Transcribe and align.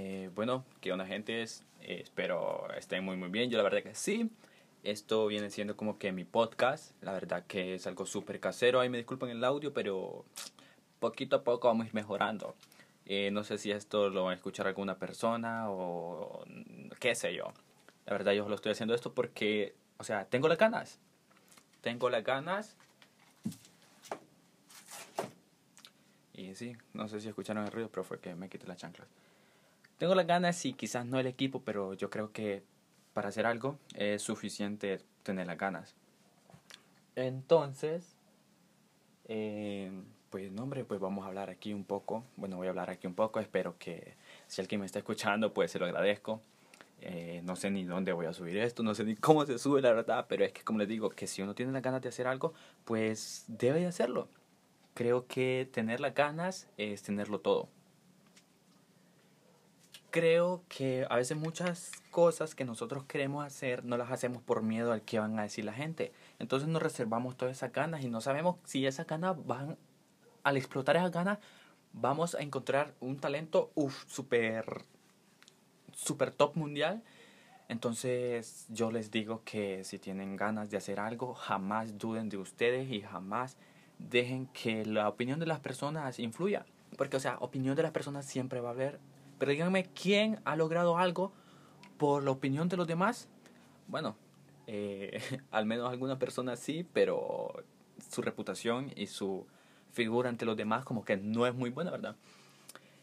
Eh, 0.00 0.30
bueno, 0.32 0.64
que 0.80 0.92
una 0.92 1.06
gente 1.06 1.42
eh, 1.42 1.48
espero 1.80 2.68
estén 2.76 3.04
muy 3.04 3.16
muy 3.16 3.30
bien. 3.30 3.50
Yo 3.50 3.56
la 3.56 3.64
verdad 3.64 3.82
que 3.82 3.96
sí. 3.96 4.30
Esto 4.84 5.26
viene 5.26 5.50
siendo 5.50 5.76
como 5.76 5.98
que 5.98 6.12
mi 6.12 6.24
podcast. 6.24 6.92
La 7.02 7.12
verdad 7.12 7.44
que 7.48 7.74
es 7.74 7.84
algo 7.88 8.06
súper 8.06 8.38
casero. 8.38 8.78
Ahí 8.78 8.88
me 8.88 8.98
disculpen 8.98 9.28
el 9.30 9.42
audio, 9.42 9.74
pero 9.74 10.24
poquito 11.00 11.34
a 11.34 11.42
poco 11.42 11.66
vamos 11.66 11.84
a 11.84 11.88
ir 11.88 11.94
mejorando. 11.94 12.54
Eh, 13.06 13.30
no 13.32 13.42
sé 13.42 13.58
si 13.58 13.72
esto 13.72 14.08
lo 14.08 14.26
va 14.26 14.30
a 14.30 14.34
escuchar 14.34 14.68
alguna 14.68 14.98
persona 14.98 15.68
o 15.68 16.44
qué 17.00 17.16
sé 17.16 17.34
yo. 17.34 17.52
La 18.06 18.12
verdad 18.12 18.32
yo 18.34 18.48
lo 18.48 18.54
estoy 18.54 18.70
haciendo 18.70 18.94
esto 18.94 19.12
porque, 19.12 19.74
o 19.96 20.04
sea, 20.04 20.26
tengo 20.26 20.46
las 20.46 20.58
ganas. 20.58 21.00
Tengo 21.80 22.08
las 22.08 22.22
ganas. 22.22 22.76
Y 26.34 26.54
sí, 26.54 26.76
no 26.92 27.08
sé 27.08 27.20
si 27.20 27.26
escucharon 27.28 27.64
el 27.64 27.72
ruido, 27.72 27.88
pero 27.88 28.04
fue 28.04 28.20
que 28.20 28.36
me 28.36 28.48
quité 28.48 28.68
las 28.68 28.76
chanclas. 28.76 29.08
Tengo 29.98 30.14
las 30.14 30.28
ganas 30.28 30.64
y 30.64 30.74
quizás 30.74 31.04
no 31.04 31.18
el 31.18 31.26
equipo, 31.26 31.60
pero 31.64 31.94
yo 31.94 32.08
creo 32.08 32.32
que 32.32 32.62
para 33.12 33.30
hacer 33.30 33.46
algo 33.46 33.78
es 33.96 34.22
suficiente 34.22 35.00
tener 35.24 35.48
las 35.48 35.58
ganas. 35.58 35.94
Entonces, 37.16 38.14
eh, 39.26 39.90
pues 40.30 40.52
no 40.52 40.62
hombre, 40.62 40.84
pues 40.84 41.00
vamos 41.00 41.24
a 41.24 41.28
hablar 41.28 41.50
aquí 41.50 41.74
un 41.74 41.82
poco. 41.82 42.22
Bueno, 42.36 42.56
voy 42.56 42.68
a 42.68 42.70
hablar 42.70 42.90
aquí 42.90 43.08
un 43.08 43.14
poco. 43.14 43.40
Espero 43.40 43.76
que 43.76 44.14
si 44.46 44.60
alguien 44.60 44.80
me 44.80 44.86
está 44.86 45.00
escuchando, 45.00 45.52
pues 45.52 45.72
se 45.72 45.80
lo 45.80 45.86
agradezco. 45.86 46.40
Eh, 47.00 47.42
no 47.44 47.56
sé 47.56 47.68
ni 47.68 47.84
dónde 47.84 48.12
voy 48.12 48.26
a 48.26 48.32
subir 48.32 48.56
esto, 48.58 48.82
no 48.82 48.94
sé 48.94 49.04
ni 49.04 49.14
cómo 49.16 49.46
se 49.46 49.58
sube 49.58 49.80
la 49.80 49.92
verdad, 49.92 50.26
pero 50.28 50.44
es 50.44 50.52
que 50.52 50.62
como 50.62 50.80
les 50.80 50.88
digo, 50.88 51.10
que 51.10 51.28
si 51.28 51.42
uno 51.42 51.54
tiene 51.54 51.70
las 51.72 51.82
ganas 51.82 52.02
de 52.02 52.08
hacer 52.08 52.26
algo, 52.26 52.54
pues 52.84 53.44
debe 53.48 53.80
de 53.80 53.86
hacerlo. 53.86 54.28
Creo 54.94 55.26
que 55.26 55.68
tener 55.72 56.00
las 56.00 56.14
ganas 56.14 56.68
es 56.76 57.02
tenerlo 57.02 57.40
todo 57.40 57.68
creo 60.10 60.62
que 60.68 61.06
a 61.08 61.16
veces 61.16 61.36
muchas 61.36 61.92
cosas 62.10 62.54
que 62.54 62.64
nosotros 62.64 63.04
queremos 63.04 63.44
hacer 63.44 63.84
no 63.84 63.96
las 63.96 64.10
hacemos 64.10 64.42
por 64.42 64.62
miedo 64.62 64.92
al 64.92 65.02
que 65.02 65.18
van 65.18 65.38
a 65.38 65.42
decir 65.42 65.64
la 65.64 65.72
gente. 65.72 66.12
Entonces 66.38 66.68
nos 66.68 66.82
reservamos 66.82 67.36
todas 67.36 67.56
esas 67.56 67.72
ganas 67.72 68.02
y 68.02 68.08
no 68.08 68.20
sabemos 68.20 68.56
si 68.64 68.86
esas 68.86 69.06
ganas 69.06 69.36
van, 69.46 69.76
al 70.42 70.56
explotar 70.56 70.96
esas 70.96 71.12
ganas, 71.12 71.38
vamos 71.92 72.34
a 72.34 72.40
encontrar 72.40 72.94
un 73.00 73.18
talento, 73.18 73.70
uff, 73.74 74.04
súper, 74.08 74.84
super 75.94 76.30
top 76.30 76.56
mundial. 76.56 77.02
Entonces 77.68 78.66
yo 78.70 78.90
les 78.90 79.10
digo 79.10 79.42
que 79.44 79.84
si 79.84 79.98
tienen 79.98 80.36
ganas 80.36 80.70
de 80.70 80.78
hacer 80.78 81.00
algo, 81.00 81.34
jamás 81.34 81.98
duden 81.98 82.30
de 82.30 82.38
ustedes 82.38 82.90
y 82.90 83.02
jamás 83.02 83.58
dejen 83.98 84.46
que 84.46 84.86
la 84.86 85.08
opinión 85.08 85.38
de 85.38 85.46
las 85.46 85.60
personas 85.60 86.18
influya. 86.18 86.64
Porque, 86.96 87.18
o 87.18 87.20
sea, 87.20 87.36
opinión 87.40 87.76
de 87.76 87.82
las 87.82 87.92
personas 87.92 88.24
siempre 88.24 88.60
va 88.60 88.70
a 88.70 88.72
haber 88.72 88.98
pero 89.38 89.52
díganme, 89.52 89.84
¿quién 89.94 90.40
ha 90.44 90.56
logrado 90.56 90.98
algo 90.98 91.32
por 91.96 92.22
la 92.22 92.30
opinión 92.30 92.68
de 92.68 92.76
los 92.76 92.86
demás? 92.86 93.28
Bueno, 93.86 94.16
eh, 94.66 95.20
al 95.50 95.66
menos 95.66 95.90
alguna 95.90 96.18
persona 96.18 96.56
sí, 96.56 96.86
pero 96.92 97.64
su 98.10 98.22
reputación 98.22 98.92
y 98.96 99.06
su 99.06 99.46
figura 99.92 100.28
ante 100.28 100.44
los 100.44 100.56
demás 100.56 100.84
como 100.84 101.04
que 101.04 101.16
no 101.16 101.46
es 101.46 101.54
muy 101.54 101.70
buena, 101.70 101.90
¿verdad? 101.90 102.16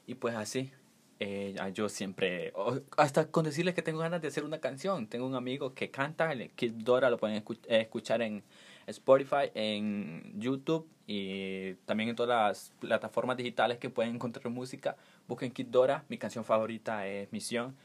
Y 0.08 0.16
pues 0.16 0.36
así, 0.36 0.72
eh, 1.19 1.56
yo 1.73 1.89
siempre, 1.89 2.53
hasta 2.97 3.31
con 3.31 3.45
decirles 3.45 3.73
que 3.73 3.81
tengo 3.81 4.00
ganas 4.00 4.22
de 4.22 4.28
hacer 4.28 4.44
una 4.44 4.59
canción, 4.59 5.08
tengo 5.08 5.25
un 5.25 5.36
amigo 5.36 5.73
que 5.73 5.89
canta, 5.89 6.31
Kid 6.56 6.73
Dora, 6.73 7.09
lo 7.09 7.17
pueden 7.17 7.44
escuchar 7.67 8.22
en 8.22 8.44
Spotify, 8.88 9.52
en 9.53 10.33
YouTube 10.39 10.88
y 11.08 11.73
también 11.86 12.09
en 12.09 12.16
todas 12.16 12.30
las 12.30 12.72
plataformas 12.80 13.38
digitales 13.38 13.78
que 13.78 13.89
pueden 13.89 14.16
encontrar 14.16 14.50
música. 14.50 14.95
Busquen 15.28 15.52
Kid 15.52 15.67
Dora, 15.67 16.03
mi 16.09 16.17
canción 16.17 16.44
favorita 16.44 17.08
es 17.08 17.31
Misión. 17.31 17.75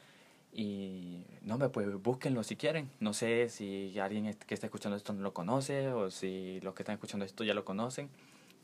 Y 0.53 1.25
no 1.43 1.59
me 1.59 1.69
pues 1.69 1.87
búsquenlo 2.03 2.43
si 2.43 2.57
quieren. 2.57 2.91
No 2.99 3.13
sé 3.13 3.49
si 3.49 3.99
alguien 3.99 4.35
que 4.47 4.55
está 4.55 4.67
escuchando 4.67 4.97
esto 4.97 5.13
no 5.13 5.23
lo 5.23 5.33
conoce 5.33 5.89
o 5.89 6.11
si 6.11 6.61
los 6.63 6.75
que 6.75 6.83
están 6.83 6.95
escuchando 6.95 7.25
esto 7.25 7.45
ya 7.45 7.55
lo 7.55 7.65
conocen. 7.65 8.11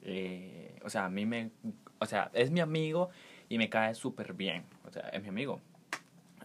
Eh, 0.02 0.78
o 0.84 0.90
sea, 0.90 1.04
a 1.04 1.10
mí 1.10 1.26
me. 1.26 1.50
O 2.00 2.06
sea, 2.06 2.30
es 2.34 2.50
mi 2.50 2.60
amigo 2.60 3.10
y 3.48 3.58
me 3.58 3.68
cae 3.68 3.94
súper 3.94 4.34
bien. 4.34 4.64
O 4.84 4.90
sea, 4.90 5.02
es 5.10 5.22
mi 5.22 5.28
amigo. 5.28 5.60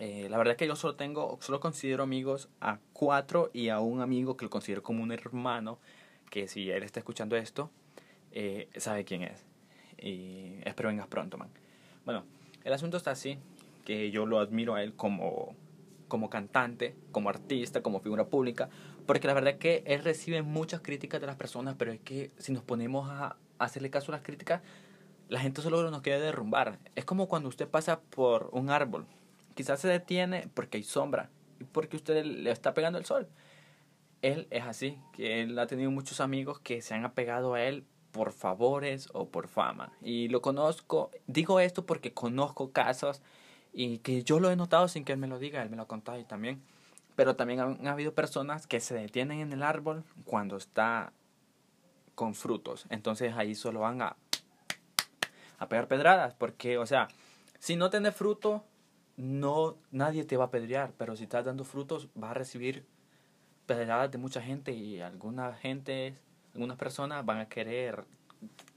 Eh, 0.02 0.30
la 0.32 0.40
verdad 0.40 0.54
es 0.54 0.58
que 0.58 0.66
yo 0.66 0.76
solo 0.76 0.96
tengo, 0.96 1.38
solo 1.42 1.60
considero 1.60 2.02
amigos 2.02 2.50
a 2.60 2.80
cuatro 2.92 3.52
y 3.54 3.70
a 3.70 3.80
un 3.80 4.02
amigo 4.02 4.36
que 4.36 4.46
lo 4.46 4.50
considero 4.50 4.82
como 4.82 5.04
un 5.04 5.12
hermano, 5.12 5.78
que 6.32 6.48
si 6.48 6.72
él 6.72 6.82
está 6.82 7.00
escuchando 7.00 7.36
esto, 7.36 7.70
eh, 8.32 8.68
sabe 8.78 9.06
quién 9.06 9.22
es. 9.22 9.46
Y 10.00 10.56
espero 10.66 10.90
vengas 10.90 11.06
pronto, 11.06 11.38
man. 11.38 11.50
Bueno, 12.04 12.24
el 12.64 12.74
asunto 12.74 12.98
está 12.98 13.12
así, 13.12 13.38
que 13.86 14.10
yo 14.10 14.26
lo 14.26 14.40
admiro 14.40 14.74
a 14.74 14.82
él 14.82 14.96
como, 14.96 15.56
como 16.08 16.32
cantante, 16.32 16.96
como 17.12 17.30
artista, 17.30 17.84
como 17.84 18.00
figura 18.00 18.26
pública, 18.26 18.70
porque 19.06 19.28
la 19.28 19.36
verdad 19.36 19.54
es 19.54 19.60
que 19.60 19.84
él 19.86 20.04
recibe 20.04 20.42
muchas 20.42 20.82
críticas 20.82 21.22
de 21.22 21.28
las 21.28 21.36
personas, 21.36 21.76
pero 21.78 21.92
es 21.92 22.00
que 22.00 22.32
si 22.40 22.52
nos 22.52 22.64
ponemos 22.64 23.08
a 23.08 23.36
hacerle 23.60 23.92
caso 23.92 24.12
a 24.12 24.16
las 24.16 24.26
críticas, 24.26 24.64
la 25.30 25.40
gente 25.40 25.62
solo 25.62 25.92
nos 25.92 26.02
quiere 26.02 26.20
derrumbar. 26.20 26.80
Es 26.96 27.06
como 27.06 27.28
cuando 27.28 27.50
usted 27.50 27.68
pasa 27.68 28.00
por 28.00 28.50
un 28.52 28.72
árbol 28.72 29.06
Quizás 29.62 29.80
se 29.80 29.90
detiene 29.90 30.50
porque 30.56 30.78
hay 30.78 30.84
sombra 30.84 31.30
y 31.60 31.66
porque 31.66 31.96
usted 31.96 32.26
le 32.26 32.50
está 32.50 32.74
pegando 32.74 32.98
el 32.98 33.06
sol. 33.06 33.28
Él 34.24 34.48
es 34.50 34.64
así, 34.64 34.98
que 35.14 35.44
él 35.44 35.60
ha 35.60 35.68
tenido 35.68 35.92
muchos 35.92 36.20
amigos 36.20 36.60
que 36.60 36.82
se 36.82 36.96
han 36.96 37.06
apegado 37.06 37.54
a 37.54 37.62
él 37.62 37.86
por 38.12 38.32
favores 38.32 39.08
o 39.14 39.30
por 39.30 39.48
fama. 39.48 39.94
Y 40.02 40.30
lo 40.30 40.42
conozco, 40.42 41.12
digo 41.28 41.60
esto 41.60 41.86
porque 41.86 42.12
conozco 42.12 42.72
casos 42.72 43.22
y 43.72 44.00
que 44.00 44.24
yo 44.24 44.40
lo 44.40 44.50
he 44.50 44.56
notado 44.56 44.88
sin 44.88 45.06
que 45.06 45.14
él 45.14 45.20
me 45.20 45.28
lo 45.28 45.38
diga, 45.38 45.62
él 45.62 45.70
me 45.70 45.78
lo 45.78 45.84
ha 45.84 45.88
contado 45.88 46.18
y 46.18 46.24
también. 46.24 46.60
Pero 47.16 47.36
también 47.36 47.60
han, 47.60 47.88
habido 47.88 48.16
personas 48.16 48.66
que 48.66 48.80
se 48.80 48.96
detienen 48.96 49.42
en 49.42 49.54
el 49.54 49.62
árbol 49.62 50.04
cuando 50.26 50.58
está 50.58 51.14
con 52.16 52.34
frutos. 52.34 52.88
Entonces 52.90 53.36
ahí 53.36 53.54
solo 53.54 53.82
van 53.82 54.02
a, 54.02 54.16
a 55.60 55.70
pegar 55.70 55.88
pedradas. 55.88 56.34
Porque, 56.34 56.80
o 56.80 56.88
sea, 56.88 57.10
si 57.60 57.76
no 57.76 57.92
tiene 57.92 58.12
fruto, 58.12 58.66
no 59.22 59.78
nadie 59.92 60.26
te 60.26 60.36
va 60.36 60.46
a 60.46 60.52
pedrear, 60.52 60.94
pero 60.98 61.16
si 61.16 61.24
estás 61.24 61.46
dando 61.46 61.64
frutos 61.64 62.10
vas 62.16 62.32
a 62.32 62.34
recibir 62.34 62.86
pedradas 63.68 64.12
de 64.12 64.18
mucha 64.18 64.42
gente 64.42 64.72
y 64.72 65.00
alguna 65.00 65.54
gente, 65.54 66.16
algunas 66.56 66.78
personas 66.78 67.24
van 67.24 67.38
a 67.38 67.48
querer 67.48 68.04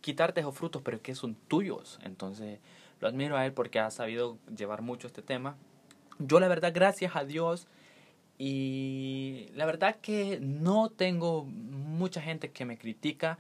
quitarte 0.03 0.41
esos 0.41 0.55
frutos, 0.55 0.83
pero 0.83 1.01
que 1.01 1.15
son 1.15 1.35
tuyos. 1.35 1.99
Entonces, 2.03 2.61
lo 3.01 3.09
admiro 3.09 3.39
a 3.39 3.47
él 3.47 3.55
porque 3.55 3.81
ha 3.81 3.91
sabido 3.91 4.37
llevar 4.55 4.83
mucho 4.83 5.07
este 5.07 5.23
tema. 5.23 5.57
Yo 6.19 6.39
la 6.41 6.49
verdad, 6.49 6.73
gracias 6.75 7.17
a 7.17 7.25
Dios, 7.25 7.67
y 8.37 9.49
la 9.55 9.65
verdad 9.65 9.97
que 10.01 10.41
no 10.41 10.91
tengo 10.91 11.45
mucha 11.45 12.21
gente 12.21 12.51
que 12.51 12.65
me 12.65 12.77
critica. 12.77 13.39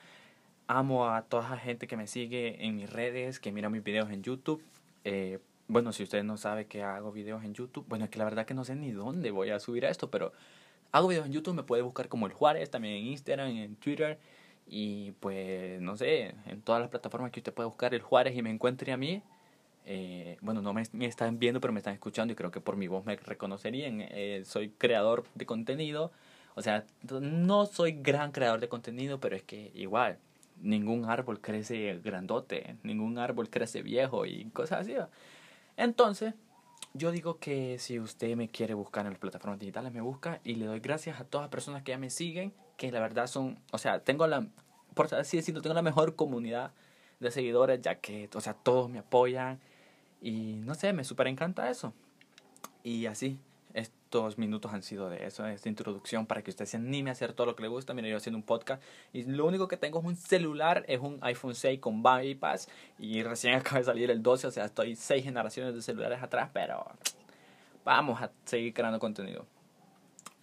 Amo 0.66 1.08
a 1.10 1.22
toda 1.22 1.50
la 1.50 1.58
gente 1.58 1.86
que 1.86 1.96
me 1.96 2.06
sigue 2.06 2.64
en 2.64 2.76
mis 2.76 2.90
redes, 2.90 3.40
que 3.40 3.52
mira 3.52 3.68
mis 3.68 3.82
videos 3.82 4.10
en 4.10 4.22
YouTube. 4.22 4.62
Eh, 5.04 5.40
bueno, 5.68 5.92
si 5.92 6.02
usted 6.02 6.22
no 6.24 6.36
sabe 6.36 6.66
que 6.66 6.82
hago 6.82 7.12
videos 7.12 7.44
en 7.44 7.54
YouTube, 7.54 7.86
bueno, 7.88 8.04
es 8.04 8.10
que 8.10 8.18
la 8.18 8.24
verdad 8.24 8.46
que 8.46 8.54
no 8.54 8.64
sé 8.64 8.74
ni 8.76 8.90
dónde 8.92 9.30
voy 9.30 9.50
a 9.50 9.58
subir 9.58 9.86
a 9.86 9.90
esto, 9.90 10.10
pero 10.10 10.32
hago 10.92 11.08
videos 11.08 11.26
en 11.26 11.32
YouTube, 11.32 11.54
me 11.54 11.62
puede 11.62 11.82
buscar 11.82 12.08
como 12.08 12.26
el 12.26 12.32
Juárez, 12.32 12.70
también 12.70 12.94
en 12.94 13.06
Instagram, 13.06 13.48
en 13.48 13.76
Twitter, 13.76 14.18
y 14.66 15.12
pues, 15.20 15.80
no 15.80 15.96
sé, 15.96 16.34
en 16.46 16.62
todas 16.62 16.80
las 16.80 16.90
plataformas 16.90 17.30
que 17.30 17.40
usted 17.40 17.52
puede 17.52 17.68
buscar 17.68 17.94
el 17.94 18.02
Juárez 18.02 18.36
y 18.36 18.42
me 18.42 18.50
encuentre 18.50 18.92
a 18.92 18.96
mí. 18.96 19.22
Eh, 19.86 20.38
bueno, 20.40 20.62
no 20.62 20.72
me, 20.72 20.82
están 20.82 21.38
viendo, 21.38 21.60
pero 21.60 21.72
me 21.72 21.80
están 21.80 21.94
escuchando 21.94 22.32
y 22.32 22.36
creo 22.36 22.50
que 22.50 22.60
por 22.60 22.76
mi 22.76 22.88
voz 22.88 23.04
me 23.04 23.16
reconocerían. 23.16 24.00
Eh, 24.00 24.42
soy 24.46 24.70
creador 24.70 25.24
de 25.34 25.46
contenido, 25.46 26.12
o 26.54 26.62
sea, 26.62 26.84
no 27.20 27.66
soy 27.66 27.92
gran 27.92 28.32
creador 28.32 28.60
de 28.60 28.68
contenido, 28.68 29.20
pero 29.20 29.36
es 29.36 29.42
que 29.42 29.72
igual, 29.74 30.18
ningún 30.62 31.04
árbol 31.06 31.40
crece 31.40 32.00
grandote, 32.02 32.76
ningún 32.82 33.18
árbol 33.18 33.50
crece 33.50 33.82
viejo 33.82 34.26
y 34.26 34.46
cosas 34.46 34.80
así. 34.82 34.94
Entonces, 35.76 36.34
yo 36.92 37.10
digo 37.10 37.38
que 37.38 37.78
si 37.78 37.98
usted 37.98 38.36
me 38.36 38.48
quiere 38.48 38.74
buscar 38.74 39.04
en 39.06 39.12
las 39.12 39.18
plataformas 39.18 39.58
digitales, 39.58 39.92
me 39.92 40.00
busca 40.00 40.40
y 40.44 40.54
le 40.54 40.66
doy 40.66 40.80
gracias 40.80 41.20
a 41.20 41.24
todas 41.24 41.44
las 41.44 41.50
personas 41.50 41.82
que 41.82 41.92
ya 41.92 41.98
me 41.98 42.10
siguen, 42.10 42.54
que 42.76 42.92
la 42.92 43.00
verdad 43.00 43.26
son, 43.26 43.58
o 43.72 43.78
sea, 43.78 44.00
tengo 44.00 44.26
la, 44.26 44.46
por 44.94 45.12
así 45.14 45.36
decirlo, 45.36 45.60
tengo 45.60 45.74
la 45.74 45.82
mejor 45.82 46.14
comunidad 46.14 46.72
de 47.20 47.30
seguidores, 47.30 47.80
ya 47.80 47.96
que, 47.96 48.30
o 48.34 48.40
sea, 48.40 48.54
todos 48.54 48.88
me 48.88 49.00
apoyan 49.00 49.60
y 50.20 50.60
no 50.64 50.74
sé, 50.74 50.92
me 50.92 51.04
súper 51.04 51.26
encanta 51.26 51.68
eso. 51.70 51.92
Y 52.82 53.06
así, 53.06 53.38
estos 54.14 54.38
minutos 54.38 54.72
han 54.72 54.82
sido 54.84 55.10
de 55.10 55.26
eso, 55.26 55.44
esta 55.44 55.68
introducción 55.68 56.24
para 56.26 56.42
que 56.42 56.50
usted 56.50 56.66
se 56.66 56.76
anime 56.76 57.10
a 57.10 57.14
hacer 57.14 57.32
todo 57.32 57.48
lo 57.48 57.56
que 57.56 57.62
le 57.62 57.68
gusta. 57.68 57.94
Mira, 57.94 58.08
yo 58.08 58.16
haciendo 58.16 58.38
un 58.38 58.44
podcast 58.44 58.80
y 59.12 59.24
lo 59.24 59.44
único 59.44 59.66
que 59.66 59.76
tengo 59.76 59.98
es 59.98 60.04
un 60.04 60.14
celular, 60.14 60.84
es 60.86 61.00
un 61.00 61.18
iPhone 61.22 61.56
6 61.56 61.80
con 61.80 62.00
bypass 62.00 62.68
y 63.00 63.24
recién 63.24 63.54
acaba 63.58 63.78
de 63.78 63.84
salir 63.84 64.12
el 64.12 64.22
12, 64.22 64.46
o 64.46 64.50
sea, 64.52 64.66
estoy 64.66 64.94
seis 64.94 65.24
generaciones 65.24 65.74
de 65.74 65.82
celulares 65.82 66.22
atrás, 66.22 66.48
pero 66.52 66.86
vamos 67.84 68.22
a 68.22 68.30
seguir 68.44 68.72
creando 68.72 69.00
contenido. 69.00 69.46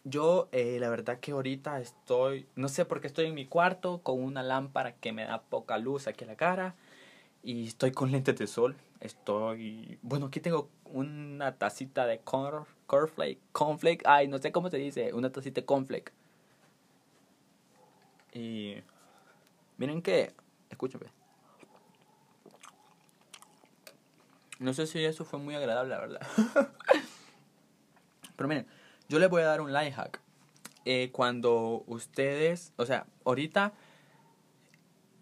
Yo, 0.03 0.49
eh, 0.51 0.77
la 0.79 0.89
verdad 0.89 1.19
que 1.19 1.31
ahorita 1.31 1.79
estoy, 1.79 2.47
no 2.55 2.67
sé 2.67 2.83
por 2.83 2.99
qué 2.99 3.07
estoy 3.07 3.27
en 3.27 3.35
mi 3.35 3.45
cuarto 3.45 3.99
con 3.99 4.21
una 4.21 4.43
lámpara 4.43 4.95
que 4.95 5.13
me 5.13 5.23
da 5.23 5.43
poca 5.43 5.77
luz 5.77 6.07
aquí 6.07 6.25
en 6.25 6.29
la 6.29 6.35
cara 6.35 6.75
y 7.43 7.67
estoy 7.67 7.91
con 7.91 8.11
lentes 8.11 8.37
de 8.37 8.47
sol 8.47 8.75
estoy... 9.01 9.99
Bueno, 10.01 10.27
aquí 10.27 10.39
tengo 10.39 10.69
una 10.85 11.57
tacita 11.57 12.05
de 12.05 12.19
corn, 12.19 12.65
cornflake, 12.85 13.39
cornflake, 13.51 14.03
ay, 14.05 14.27
no 14.27 14.37
sé 14.37 14.51
cómo 14.51 14.69
se 14.69 14.77
dice, 14.77 15.13
una 15.13 15.31
tacita 15.31 15.59
de 15.61 15.65
cornflake. 15.65 16.13
Y 18.33 18.75
miren 19.77 20.01
que, 20.01 20.33
escúchame. 20.69 21.07
No 24.59 24.73
sé 24.73 24.85
si 24.85 25.03
eso 25.03 25.25
fue 25.25 25.39
muy 25.39 25.55
agradable, 25.55 25.89
la 25.89 25.99
verdad. 25.99 26.21
Pero 28.35 28.47
miren, 28.47 28.67
yo 29.09 29.19
les 29.19 29.29
voy 29.29 29.41
a 29.41 29.47
dar 29.47 29.61
un 29.61 29.73
life 29.73 29.91
hack. 29.91 30.21
Eh, 30.85 31.09
cuando 31.11 31.83
ustedes, 31.87 32.73
o 32.77 32.85
sea, 32.85 33.07
ahorita, 33.25 33.73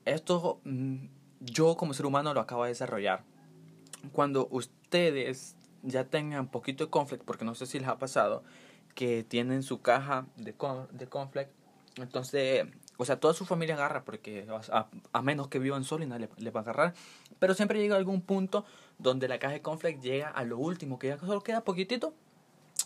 esto 0.06 0.60
mm, 0.66 1.06
yo 1.40 1.76
como 1.78 1.94
ser 1.94 2.06
humano 2.06 2.34
lo 2.34 2.42
acabo 2.42 2.64
de 2.64 2.70
desarrollar. 2.70 3.24
Cuando 4.12 4.48
ustedes 4.52 5.56
ya 5.84 6.06
tengan 6.06 6.48
poquito 6.48 6.86
de 6.86 6.90
conflict, 6.90 7.24
porque 7.24 7.46
no 7.46 7.56
sé 7.56 7.66
si 7.66 7.80
les 7.80 7.88
ha 7.88 8.00
pasado, 8.00 8.44
que 8.96 9.24
tienen 9.24 9.64
su 9.64 9.82
caja 9.82 10.26
de, 10.36 10.56
de 10.92 11.08
conflict, 11.08 11.52
entonces, 11.98 12.66
o 12.98 13.06
sea, 13.06 13.20
toda 13.20 13.34
su 13.34 13.46
familia 13.46 13.76
agarra, 13.76 14.04
porque 14.04 14.48
a, 15.14 15.22
menos 15.22 15.48
que 15.48 15.60
vivan 15.60 15.84
solo 15.84 16.04
y 16.04 16.08
nadie 16.08 16.30
le, 16.38 16.52
va 16.52 16.62
a 16.62 16.64
agarrar, 16.64 16.94
pero 17.40 17.54
siempre 17.54 17.80
llega 17.80 17.96
algún 17.96 18.22
punto 18.22 18.66
donde 18.98 19.28
la 19.28 19.40
caja 19.40 19.54
de 19.54 19.62
conflict 19.62 20.02
llega 20.02 20.30
a 20.30 20.44
lo 20.44 20.58
último, 20.58 21.00
que 21.00 21.08
ya 21.08 21.18
solo 21.18 21.42
queda 21.42 21.62
poquitito. 21.62 22.14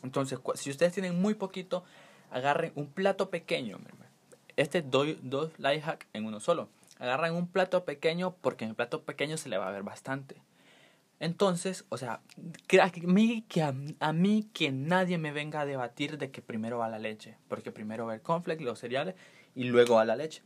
Entonces, 0.04 0.40
si 0.56 0.70
ustedes 0.70 0.94
tienen 0.94 1.22
muy 1.22 1.34
poquito, 1.36 1.84
agarren 2.32 2.72
un 2.76 2.88
plato 2.88 3.30
pequeño. 3.30 3.80
Este 4.56 4.82
doy 4.82 5.18
dos 5.22 5.52
life 5.58 5.82
hack 5.82 6.08
en 6.14 6.26
uno 6.26 6.40
solo. 6.40 6.70
Agarran 7.00 7.36
un 7.36 7.48
plato 7.48 7.86
pequeño 7.86 8.36
porque 8.42 8.66
en 8.66 8.72
el 8.72 8.76
plato 8.76 9.04
pequeño 9.04 9.38
se 9.38 9.50
le 9.50 9.58
va 9.58 9.68
a 9.68 9.72
ver 9.72 9.84
bastante. 9.84 10.42
Entonces, 11.20 11.86
o 11.90 11.98
sea, 11.98 12.22
a 12.82 12.92
mí, 13.04 13.46
que 13.48 13.62
a, 13.62 14.14
mí 14.14 14.50
que 14.54 14.72
nadie 14.72 15.18
me 15.18 15.32
venga 15.32 15.62
a 15.62 15.66
debatir 15.66 16.18
de 16.18 16.32
que 16.32 16.42
primero 16.42 16.80
va 16.80 16.90
la 16.90 17.00
leche, 17.00 17.38
porque 17.48 17.72
primero 17.72 18.06
va 18.06 18.16
el 18.16 18.22
conflict, 18.22 18.62
los 18.62 18.80
cereales 18.80 19.16
y 19.56 19.66
luego 19.66 19.96
va 19.96 20.06
la 20.06 20.16
leche. 20.16 20.44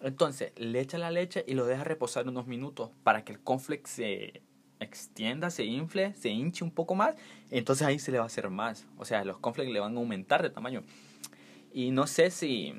Entonces, 0.00 0.52
le 0.56 0.80
echa 0.80 0.98
la 0.98 1.10
leche 1.10 1.44
y 1.46 1.54
lo 1.54 1.66
deja 1.66 1.82
reposar 1.82 2.28
unos 2.28 2.46
minutos 2.46 2.90
para 3.02 3.24
que 3.24 3.32
el 3.32 3.40
conflict 3.40 3.86
se 3.86 4.42
extienda, 4.80 5.50
se 5.50 5.64
infle, 5.64 6.14
se 6.14 6.28
hinche 6.28 6.64
un 6.64 6.70
poco 6.70 6.94
más. 6.94 7.14
Entonces 7.50 7.86
ahí 7.86 7.98
se 7.98 8.12
le 8.12 8.18
va 8.18 8.24
a 8.24 8.28
hacer 8.28 8.50
más. 8.50 8.86
O 8.98 9.04
sea, 9.04 9.24
los 9.24 9.38
conflicts 9.38 9.72
le 9.72 9.80
van 9.80 9.96
a 9.96 9.98
aumentar 9.98 10.42
de 10.42 10.50
tamaño. 10.50 10.82
Y 11.72 11.90
no 11.90 12.06
sé 12.06 12.30
si... 12.30 12.74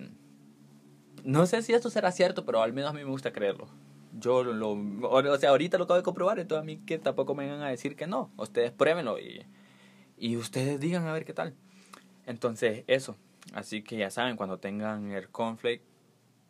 No 1.24 1.46
sé 1.46 1.62
si 1.62 1.74
esto 1.74 1.90
será 1.90 2.12
cierto, 2.12 2.46
pero 2.46 2.62
al 2.62 2.74
menos 2.74 2.92
a 2.92 2.94
mí 2.94 3.04
me 3.04 3.10
gusta 3.10 3.32
creerlo 3.32 3.68
yo 4.20 4.44
lo, 4.44 4.72
o 4.72 5.38
sea, 5.38 5.50
ahorita 5.50 5.78
lo 5.78 5.84
acabo 5.86 5.98
de 5.98 6.04
comprobar, 6.04 6.40
entonces 6.40 6.62
a 6.62 6.66
mí 6.66 6.78
que 6.78 6.98
tampoco 6.98 7.36
me 7.36 7.44
vengan 7.44 7.62
a 7.62 7.70
decir 7.70 7.96
que 7.96 8.08
no. 8.08 8.32
Ustedes 8.38 8.72
pruébenlo 8.72 9.20
y, 9.20 9.46
y 10.18 10.38
ustedes 10.38 10.80
digan 10.80 11.08
a 11.08 11.14
ver 11.14 11.26
qué 11.26 11.34
tal. 11.34 11.56
Entonces, 12.26 12.84
eso. 12.88 13.16
Así 13.54 13.82
que 13.82 13.98
ya 13.98 14.12
saben, 14.12 14.36
cuando 14.36 14.60
tengan 14.60 15.12
el 15.12 15.30
conflict 15.30 15.84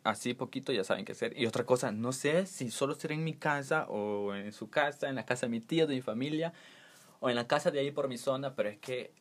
así 0.04 0.34
poquito, 0.34 0.72
ya 0.72 0.84
saben 0.84 1.04
qué 1.04 1.12
hacer. 1.12 1.38
Y 1.38 1.46
otra 1.46 1.64
cosa, 1.64 1.92
no 1.92 2.12
sé 2.12 2.46
si 2.46 2.70
solo 2.70 2.94
será 2.94 3.14
en 3.14 3.24
mi 3.24 3.34
casa 3.34 3.86
o 3.88 4.34
en 4.34 4.52
su 4.52 4.70
casa, 4.70 5.08
en 5.08 5.14
la 5.14 5.24
casa 5.26 5.46
de 5.46 5.50
mi 5.50 5.60
tío, 5.60 5.86
de 5.86 5.94
mi 5.94 6.02
familia, 6.02 6.52
o 7.20 7.28
en 7.30 7.36
la 7.36 7.46
casa 7.46 7.70
de 7.70 7.80
ahí 7.80 7.90
por 7.90 8.08
mi 8.08 8.18
zona, 8.18 8.54
pero 8.54 8.68
es 8.68 8.78
que 8.78 9.12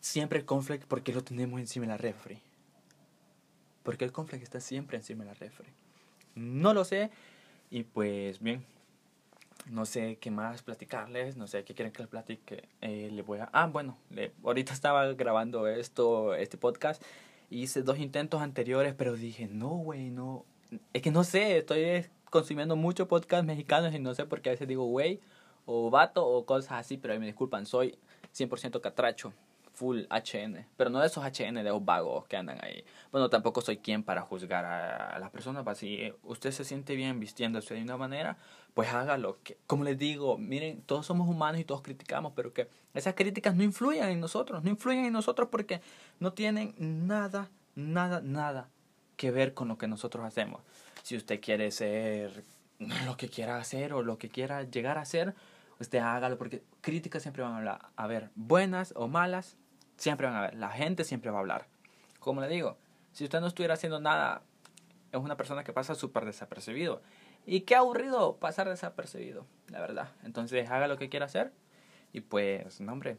siempre 0.00 0.38
el 0.38 0.44
conflict, 0.44 0.84
porque 0.86 1.12
lo 1.12 1.24
tenemos 1.24 1.60
encima 1.60 1.86
de 1.86 1.92
la 1.92 1.96
refri? 1.96 2.40
Porque 3.88 4.04
el 4.04 4.12
conflict 4.12 4.42
está 4.42 4.60
siempre 4.60 4.98
encima 4.98 5.24
de 5.24 5.30
la 5.30 5.34
refri. 5.34 5.66
No 6.34 6.74
lo 6.74 6.84
sé, 6.84 7.10
y 7.70 7.84
pues 7.84 8.38
bien, 8.38 8.62
no 9.70 9.86
sé 9.86 10.18
qué 10.20 10.30
más 10.30 10.60
platicarles, 10.60 11.38
no 11.38 11.46
sé 11.46 11.64
qué 11.64 11.72
quieren 11.72 11.90
que 11.90 12.02
les 12.02 12.08
platique. 12.10 12.68
Eh, 12.82 13.08
le 13.10 13.22
voy 13.22 13.38
a... 13.38 13.48
Ah, 13.50 13.66
bueno, 13.66 13.96
le, 14.10 14.32
ahorita 14.44 14.74
estaba 14.74 15.10
grabando 15.14 15.66
esto, 15.66 16.34
este 16.34 16.58
podcast. 16.58 17.02
Hice 17.48 17.80
dos 17.80 17.98
intentos 17.98 18.42
anteriores, 18.42 18.92
pero 18.92 19.16
dije, 19.16 19.48
no, 19.48 19.70
güey, 19.70 20.10
no. 20.10 20.44
Es 20.92 21.00
que 21.00 21.10
no 21.10 21.24
sé, 21.24 21.56
estoy 21.56 22.04
consumiendo 22.28 22.76
mucho 22.76 23.08
podcast 23.08 23.46
mexicanos 23.46 23.94
y 23.94 23.98
no 24.00 24.14
sé 24.14 24.26
por 24.26 24.42
qué 24.42 24.50
a 24.50 24.52
veces 24.52 24.68
digo, 24.68 24.84
güey, 24.84 25.18
o 25.64 25.88
vato, 25.88 26.26
o 26.26 26.44
cosas 26.44 26.72
así, 26.72 26.98
pero 26.98 27.14
ahí 27.14 27.20
me 27.20 27.24
disculpan, 27.24 27.64
soy 27.64 27.96
100% 28.34 28.82
catracho 28.82 29.32
full 29.78 30.02
HN, 30.10 30.66
pero 30.76 30.90
no 30.90 30.98
de 30.98 31.06
esos 31.06 31.24
HN 31.24 31.54
de 31.54 31.62
los 31.62 31.84
vagos 31.84 32.26
que 32.26 32.36
andan 32.36 32.58
ahí. 32.64 32.84
Bueno, 33.12 33.30
tampoco 33.30 33.60
soy 33.60 33.78
quien 33.78 34.02
para 34.02 34.22
juzgar 34.22 34.64
a, 34.64 35.18
las 35.20 35.30
personas, 35.30 35.62
pues, 35.62 35.78
si 35.78 36.12
usted 36.24 36.50
se 36.50 36.64
siente 36.64 36.96
bien 36.96 37.20
vistiéndose 37.20 37.74
de 37.74 37.82
una 37.82 37.96
manera, 37.96 38.36
pues 38.74 38.92
hágalo. 38.92 39.38
Que, 39.44 39.56
como 39.68 39.84
les 39.84 39.96
digo, 39.96 40.36
miren, 40.36 40.82
todos 40.82 41.06
somos 41.06 41.28
humanos 41.28 41.60
y 41.60 41.64
todos 41.64 41.82
criticamos, 41.82 42.32
pero 42.34 42.52
que 42.52 42.68
esas 42.92 43.14
críticas 43.14 43.54
no 43.54 43.62
influyen 43.62 44.08
en 44.08 44.18
nosotros, 44.18 44.64
no 44.64 44.70
influyen 44.70 45.04
en 45.04 45.12
nosotros 45.12 45.48
porque 45.48 45.80
no 46.18 46.32
tienen 46.32 46.74
nada, 46.78 47.48
nada, 47.76 48.20
nada 48.20 48.68
que 49.16 49.30
ver 49.30 49.54
con 49.54 49.68
lo 49.68 49.78
que 49.78 49.86
nosotros 49.86 50.24
hacemos. 50.24 50.60
Si 51.04 51.16
usted 51.16 51.40
quiere 51.40 51.70
ser 51.70 52.44
lo 53.06 53.16
que 53.16 53.28
quiera 53.28 53.58
hacer 53.58 53.92
o 53.92 54.02
lo 54.02 54.18
que 54.18 54.28
quiera 54.28 54.64
llegar 54.64 54.98
a 54.98 55.04
ser, 55.04 55.36
usted 55.78 55.98
hágalo 55.98 56.36
porque 56.36 56.64
críticas 56.80 57.22
siempre 57.22 57.44
van 57.44 57.52
a 57.52 57.58
hablar, 57.58 57.80
a 57.94 58.06
ver, 58.08 58.30
buenas 58.34 58.92
o 58.96 59.06
malas, 59.06 59.56
siempre 59.98 60.26
van 60.26 60.36
a 60.36 60.40
ver, 60.40 60.54
la 60.54 60.70
gente 60.70 61.04
siempre 61.04 61.30
va 61.30 61.38
a 61.38 61.40
hablar. 61.40 61.66
Como 62.20 62.40
le 62.40 62.48
digo, 62.48 62.78
si 63.12 63.24
usted 63.24 63.40
no 63.40 63.46
estuviera 63.48 63.74
haciendo 63.74 64.00
nada, 64.00 64.42
es 65.12 65.20
una 65.20 65.36
persona 65.36 65.64
que 65.64 65.72
pasa 65.72 65.94
súper 65.94 66.24
desapercibido. 66.24 67.02
Y 67.44 67.60
qué 67.62 67.74
aburrido 67.74 68.36
pasar 68.36 68.68
desapercibido, 68.68 69.46
la 69.68 69.80
verdad. 69.80 70.12
Entonces 70.24 70.70
haga 70.70 70.88
lo 70.88 70.96
que 70.96 71.08
quiera 71.08 71.26
hacer 71.26 71.52
y 72.12 72.20
pues, 72.20 72.80
no 72.80 72.92
hombre, 72.92 73.18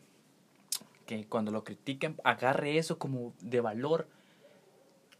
que 1.06 1.26
cuando 1.26 1.52
lo 1.52 1.64
critiquen, 1.64 2.16
agarre 2.24 2.78
eso 2.78 2.98
como 2.98 3.34
de 3.42 3.62
valor, 3.62 4.08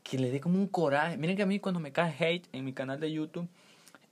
que 0.04 0.18
le 0.18 0.32
dé 0.32 0.40
como 0.40 0.60
un 0.60 0.68
coraje. 0.68 1.18
Miren 1.18 1.36
que 1.36 1.44
a 1.44 1.48
mí 1.48 1.60
cuando 1.60 1.80
me 1.80 1.92
cae 1.92 2.16
hate 2.20 2.48
en 2.52 2.66
mi 2.66 2.74
canal 2.74 3.00
de 3.00 3.12
YouTube, 3.12 3.48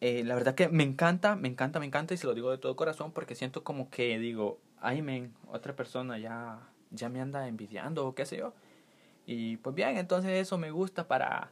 eh, 0.02 0.24
la 0.24 0.36
verdad 0.36 0.54
que 0.54 0.70
me 0.70 0.84
encanta, 0.84 1.36
me 1.36 1.48
encanta, 1.48 1.80
me 1.80 1.86
encanta 1.86 2.14
y 2.14 2.18
se 2.18 2.28
lo 2.28 2.34
digo 2.34 2.52
de 2.52 2.58
todo 2.58 2.76
corazón 2.76 3.12
porque 3.12 3.36
siento 3.36 3.64
como 3.64 3.90
que 3.90 4.20
digo, 4.20 4.60
ay 4.80 5.02
men, 5.02 5.34
otra 5.48 5.76
persona 5.76 6.20
ya 6.20 6.60
ya 6.92 7.10
me 7.10 7.22
anda 7.22 7.48
envidiando 7.48 8.08
o 8.08 8.16
qué 8.16 8.26
sé 8.26 8.38
yo. 8.38 8.54
Y 9.26 9.58
pues 9.58 9.76
bien, 9.76 9.98
entonces 9.98 10.32
eso 10.32 10.58
me 10.58 10.72
gusta 10.72 11.08
para, 11.08 11.52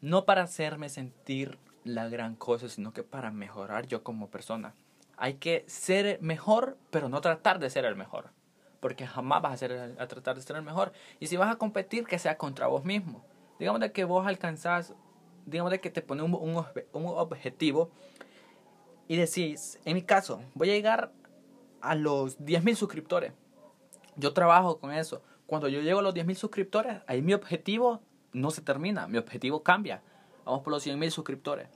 no 0.00 0.24
para 0.24 0.42
hacerme 0.42 0.88
sentir 0.88 1.58
la 1.84 2.08
gran 2.08 2.36
cosa, 2.36 2.68
sino 2.68 2.92
que 2.92 3.02
para 3.02 3.30
mejorar 3.30 3.86
yo 3.86 4.02
como 4.02 4.28
persona. 4.28 4.74
Hay 5.16 5.34
que 5.34 5.64
ser 5.66 6.18
mejor, 6.20 6.76
pero 6.90 7.08
no 7.08 7.20
tratar 7.20 7.58
de 7.58 7.70
ser 7.70 7.84
el 7.86 7.96
mejor. 7.96 8.30
Porque 8.80 9.06
jamás 9.06 9.40
vas 9.40 9.54
a, 9.54 9.56
ser, 9.56 9.96
a 9.98 10.06
tratar 10.06 10.36
de 10.36 10.42
ser 10.42 10.56
el 10.56 10.62
mejor. 10.62 10.92
Y 11.18 11.28
si 11.28 11.36
vas 11.36 11.50
a 11.50 11.56
competir, 11.56 12.04
que 12.04 12.18
sea 12.18 12.36
contra 12.36 12.66
vos 12.66 12.84
mismo. 12.84 13.24
Digamos 13.58 13.80
de 13.80 13.92
que 13.92 14.04
vos 14.04 14.26
alcanzás, 14.26 14.94
digamos 15.46 15.70
de 15.70 15.80
que 15.80 15.90
te 15.90 16.02
pone 16.02 16.22
un, 16.22 16.34
un, 16.34 16.64
un 16.92 17.06
objetivo 17.06 17.90
y 19.08 19.16
decís, 19.16 19.80
en 19.86 19.94
mi 19.94 20.02
caso, 20.02 20.42
voy 20.54 20.70
a 20.70 20.74
llegar 20.74 21.12
a 21.80 21.94
los 21.94 22.38
10.000 22.40 22.74
suscriptores 22.74 23.32
yo 24.16 24.32
trabajo 24.32 24.78
con 24.78 24.92
eso. 24.92 25.22
Cuando 25.46 25.68
yo 25.68 25.80
llego 25.80 26.00
a 26.00 26.02
los 26.02 26.14
10.000 26.14 26.34
suscriptores, 26.34 26.98
ahí 27.06 27.22
mi 27.22 27.34
objetivo 27.34 28.00
no 28.32 28.50
se 28.50 28.62
termina, 28.62 29.06
mi 29.06 29.18
objetivo 29.18 29.62
cambia. 29.62 30.02
Vamos 30.44 30.62
por 30.62 30.72
los 30.72 30.86
100.000 30.86 31.10
suscriptores. 31.10 31.68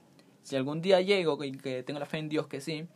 Si 0.43 0.55
algún 0.55 0.81
día 0.81 1.01
llego 1.01 1.43
y 1.43 1.51
que 1.53 1.83
tengo 1.83 1.99
la 1.99 2.05
fe 2.05 2.17
en 2.17 2.29
Dios 2.29 2.47
que 2.47 2.61
sí, 2.61 2.87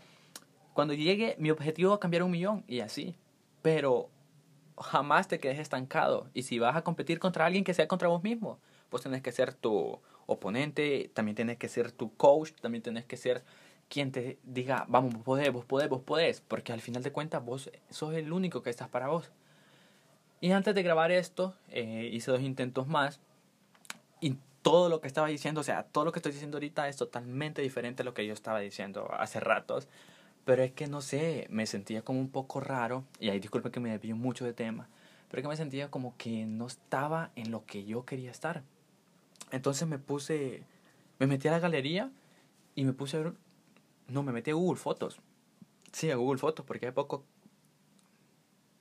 cuando 0.74 0.94
llegue 0.94 1.36
mi 1.40 1.52
objetivo 1.52 1.92
va 1.92 1.96
a 1.98 2.00
cambiar 2.00 2.24
un 2.24 2.32
millón 2.32 2.64
y 2.68 2.80
así. 2.80 3.16
Pero 3.62 4.10
jamás 4.78 5.28
te 5.28 5.40
quedes 5.40 5.60
estancado. 5.60 6.30
Y 6.34 6.44
si 6.44 6.60
vas 6.60 6.76
a 6.76 6.84
competir 6.84 7.20
contra 7.20 7.46
alguien 7.46 7.64
que 7.64 7.74
sea 7.74 7.88
contra 7.88 8.08
vos 8.08 8.24
mismo, 8.24 8.60
pues 8.90 9.04
tienes 9.04 9.22
que 9.22 9.32
ser 9.32 9.54
tu 9.54 10.00
oponente, 10.26 11.12
también 11.14 11.36
tienes 11.36 11.58
que 11.58 11.70
ser 11.70 11.92
tu 11.92 12.16
coach, 12.16 12.52
también 12.62 12.82
tienes 12.82 13.06
que 13.06 13.18
ser 13.18 13.44
quien 13.90 14.12
te 14.12 14.38
diga, 14.44 14.86
vamos, 14.88 15.14
vos 15.14 15.24
podés, 15.24 15.52
vos 15.52 15.66
podés, 15.66 15.90
vos 15.90 16.02
podés, 16.02 16.42
porque 16.42 16.74
al 16.74 16.82
final 16.82 17.04
de 17.04 17.12
cuentas 17.12 17.44
vos 17.44 17.70
sos 17.90 18.14
el 18.14 18.32
único 18.34 18.62
que 18.64 18.70
estás 18.70 18.90
para 18.90 19.08
vos. 19.08 19.32
Y 20.42 20.52
antes 20.52 20.76
de 20.76 20.84
grabar 20.84 21.12
esto, 21.12 21.56
eh, 21.70 22.10
hice 22.12 22.32
dos 22.32 22.42
intentos 22.42 22.88
más 22.88 23.20
y 24.20 24.38
todo 24.62 24.90
lo 24.90 25.00
que 25.02 25.08
estaba 25.08 25.28
diciendo, 25.28 25.62
o 25.62 25.64
sea, 25.64 25.84
todo 25.84 26.06
lo 26.06 26.12
que 26.12 26.20
estoy 26.20 26.32
diciendo 26.32 26.58
ahorita 26.58 26.88
es 26.88 26.98
totalmente 26.98 27.62
diferente 27.62 28.02
a 28.02 28.06
lo 28.06 28.14
que 28.14 28.26
yo 28.26 28.34
estaba 28.34 28.60
diciendo 28.60 29.10
hace 29.14 29.40
ratos. 29.40 29.88
Pero 30.44 30.64
es 30.64 30.72
que 30.72 30.88
no 30.88 31.02
sé, 31.02 31.48
me 31.50 31.66
sentía 31.66 32.04
como 32.04 32.20
un 32.20 32.30
poco 32.30 32.60
raro, 32.60 33.04
y 33.20 33.30
ahí 33.30 33.40
disculpe 33.40 33.72
que 33.72 33.80
me 33.80 33.92
desvío 33.92 34.16
mucho 34.16 34.46
de 34.46 34.54
tema, 34.54 34.88
pero 35.30 35.40
es 35.40 35.44
que 35.44 35.50
me 35.50 35.58
sentía 35.58 35.90
como 35.90 36.16
que 36.18 36.46
no 36.46 36.68
estaba 36.68 37.32
en 37.36 37.52
lo 37.52 37.66
que 37.66 37.86
yo 37.86 38.06
quería 38.06 38.32
estar. 38.32 38.64
Entonces 39.52 39.88
me 39.88 40.00
puse, 40.00 40.64
me 41.20 41.28
metí 41.28 41.48
a 41.48 41.52
la 41.52 41.60
galería 41.60 42.12
y 42.76 42.84
me 42.86 42.94
puse 42.94 43.18
a 43.18 43.22
ver 43.22 43.34
no, 44.08 44.24
me 44.24 44.32
metí 44.32 44.52
a 44.52 44.54
Google 44.54 44.80
Fotos. 44.80 45.20
Sí, 45.92 46.12
a 46.12 46.16
Google 46.16 46.40
Fotos, 46.40 46.66
porque 46.66 46.88
hace 46.88 46.94
poco... 46.94 47.24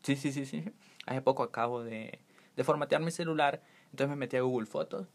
Sí, 0.03 0.17
sí, 0.17 0.33
sí, 0.33 0.47
sí. 0.47 0.65
Hace 1.07 1.23
poco 1.23 1.43
acabo 1.43 1.83
de, 1.83 2.19
de 2.57 2.65
formatear 2.65 3.01
mi 3.01 3.11
celular, 3.11 3.63
entonces 3.87 4.09
me 4.09 4.17
metí 4.17 4.37
a 4.37 4.43
Google 4.43 4.67
Fotos. 4.67 5.07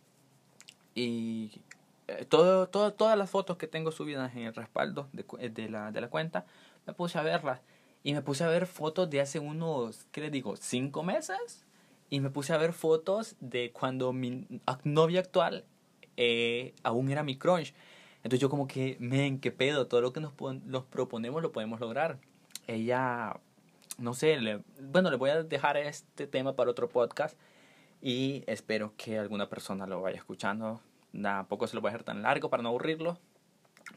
Y 0.95 1.61
eh, 2.07 2.25
todo, 2.25 2.67
todo, 2.67 2.93
todas 2.93 3.17
las 3.17 3.29
fotos 3.29 3.57
que 3.57 3.67
tengo 3.67 3.91
subidas 3.91 4.35
en 4.35 4.43
el 4.43 4.55
respaldo 4.55 5.09
de, 5.13 5.49
de, 5.49 5.69
la, 5.69 5.91
de 5.91 6.01
la 6.01 6.09
cuenta, 6.09 6.45
me 6.87 6.93
puse 6.93 7.17
a 7.19 7.21
verlas. 7.21 7.61
Y 8.03 8.13
me 8.13 8.21
puse 8.21 8.43
a 8.43 8.47
ver 8.47 8.65
fotos 8.65 9.09
de 9.09 9.21
hace 9.21 9.39
unos, 9.39 10.07
¿qué 10.11 10.21
les 10.21 10.31
digo? 10.31 10.55
¿Cinco 10.55 11.03
meses? 11.03 11.65
Y 12.09 12.21
me 12.21 12.29
puse 12.29 12.53
a 12.53 12.57
ver 12.57 12.73
fotos 12.73 13.35
de 13.39 13.71
cuando 13.71 14.13
mi 14.13 14.47
novia 14.83 15.19
actual 15.19 15.65
eh, 16.17 16.73
aún 16.83 17.11
era 17.11 17.23
mi 17.23 17.37
crush. 17.37 17.71
Entonces 18.23 18.39
yo 18.39 18.49
como 18.49 18.67
que, 18.67 18.97
men, 18.99 19.39
qué 19.39 19.51
pedo, 19.51 19.87
todo 19.87 20.01
lo 20.01 20.13
que 20.13 20.19
nos, 20.19 20.33
nos 20.65 20.83
proponemos 20.85 21.41
lo 21.41 21.51
podemos 21.51 21.79
lograr. 21.79 22.19
Ella, 22.67 23.39
no 23.97 24.13
sé, 24.13 24.37
le, 24.39 24.61
bueno, 24.81 25.09
le 25.09 25.17
voy 25.17 25.29
a 25.29 25.43
dejar 25.43 25.77
este 25.77 26.27
tema 26.27 26.55
para 26.55 26.69
otro 26.69 26.89
podcast 26.89 27.37
y 28.01 28.43
espero 28.47 28.93
que 28.97 29.17
alguna 29.17 29.49
persona 29.49 29.87
lo 29.87 30.01
vaya 30.01 30.17
escuchando. 30.17 30.81
Tampoco 31.21 31.67
se 31.67 31.75
lo 31.75 31.81
voy 31.81 31.89
a 31.89 31.91
dejar 31.93 32.05
tan 32.05 32.21
largo 32.21 32.49
para 32.49 32.61
no 32.61 32.69
aburrirlo, 32.69 33.17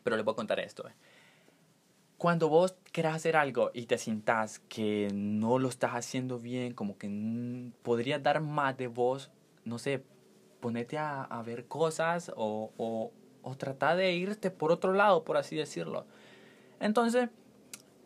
pero 0.05 0.17
le 0.17 0.23
voy 0.23 0.33
a 0.33 0.37
contar 0.37 0.61
esto. 0.61 0.89
Eh. 0.89 0.93
Cuando 2.17 2.49
vos 2.49 2.77
querás 2.93 3.17
hacer 3.17 3.37
algo 3.37 3.73
y 3.75 3.87
te 3.87 3.99
sientas 3.99 4.61
que 4.69 5.09
no 5.13 5.59
lo 5.59 5.69
estás 5.69 5.93
haciendo 5.95 6.39
bien, 6.39 6.73
como 6.75 6.97
que 6.97 7.73
podrías 7.83 8.23
dar 8.23 8.41
más 8.41 8.77
de 8.77 8.87
vos, 8.87 9.31
no 9.65 9.79
sé, 9.79 10.05
ponete 10.61 10.99
a, 10.99 11.25
a 11.25 11.43
ver 11.43 11.67
cosas 11.67 12.33
o, 12.37 12.73
o, 12.77 13.13
o 13.43 13.55
tratar 13.57 13.97
de 13.97 14.13
irte 14.13 14.51
por 14.51 14.73
otro 14.73 14.93
lado, 14.93 15.25
por 15.25 15.37
así 15.37 15.57
decirlo. 15.57 16.07
Entonces, 16.81 17.29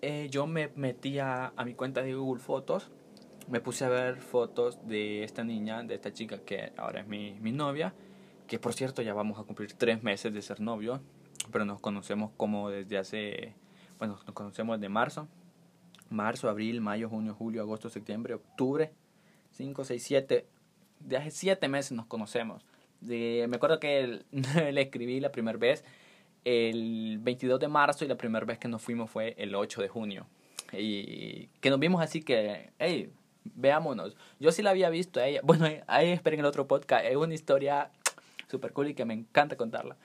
eh, 0.02 0.28
yo 0.31 0.47
me 0.47 0.69
metí 0.76 1.19
a, 1.19 1.52
mi 1.64 1.75
cuenta 1.75 2.02
de 2.02 2.14
Google 2.14 2.43
Fotos 2.43 2.90
me 3.49 3.61
puse 3.61 3.85
a 3.85 3.88
ver 3.88 4.21
fotos 4.21 4.87
de 4.88 5.23
esta 5.23 5.45
niña, 5.45 5.83
de 5.85 5.95
esta 5.95 6.12
chica 6.12 6.38
que 6.38 6.73
ahora 6.76 7.00
es 7.00 7.07
mi, 7.07 7.38
mi 7.40 7.52
novia, 7.52 7.95
que 8.49 8.59
por 8.59 8.75
cierto 8.75 9.02
ya 9.02 9.14
vamos 9.14 9.38
a 9.38 9.45
cumplir 9.45 9.73
tres 9.75 10.02
meses 10.02 10.35
de 10.35 10.43
ser 10.43 10.61
novio, 10.61 11.00
pero 11.52 11.64
nos 11.64 11.81
conocemos 11.81 12.33
como 12.37 12.71
desde 12.71 12.99
hace, 12.99 13.55
bueno, 13.99 14.19
nos 14.26 14.35
conocemos 14.35 14.81
de 14.81 14.88
marzo, 14.88 15.28
marzo, 16.11 16.49
abril, 16.49 16.81
mayo, 16.81 17.09
junio, 17.09 17.35
julio, 17.35 17.62
agosto, 17.62 17.88
septiembre, 17.88 18.35
octubre, 18.35 18.93
5, 19.52 19.85
6, 19.85 20.02
7, 20.02 20.47
de 21.00 21.16
hace 21.16 21.31
siete 21.31 21.69
meses 21.69 21.93
nos 21.93 22.07
conocemos. 22.07 22.64
De, 23.00 23.46
me 23.48 23.56
acuerdo 23.56 23.78
que 23.78 24.20
le 24.72 24.80
escribí 24.80 25.20
la 25.20 25.32
primera 25.32 25.58
vez 25.58 25.84
el 26.44 27.18
22 27.20 27.58
de 27.58 27.68
marzo 27.68 28.04
y 28.04 28.08
la 28.08 28.16
primera 28.16 28.46
vez 28.46 28.58
que 28.58 28.68
nos 28.68 28.80
fuimos 28.80 29.10
fue 29.10 29.34
el 29.36 29.54
8 29.54 29.82
de 29.82 29.88
junio. 29.88 30.26
Y 30.72 31.48
que 31.60 31.70
nos 31.70 31.78
vimos 31.78 32.00
así 32.00 32.22
que, 32.22 32.70
hey, 32.78 33.10
veámonos. 33.54 34.16
Yo 34.38 34.52
sí 34.52 34.62
la 34.62 34.70
había 34.70 34.88
visto 34.90 35.20
a 35.20 35.26
ella. 35.26 35.40
Bueno, 35.44 35.66
ahí 35.86 36.10
esperen 36.10 36.40
el 36.40 36.46
otro 36.46 36.66
podcast. 36.66 37.04
Es 37.04 37.16
una 37.16 37.34
historia 37.34 37.90
súper 38.48 38.72
cool 38.72 38.88
y 38.88 38.94
que 38.94 39.04
me 39.04 39.14
encanta 39.14 39.56
contarla. 39.56 39.96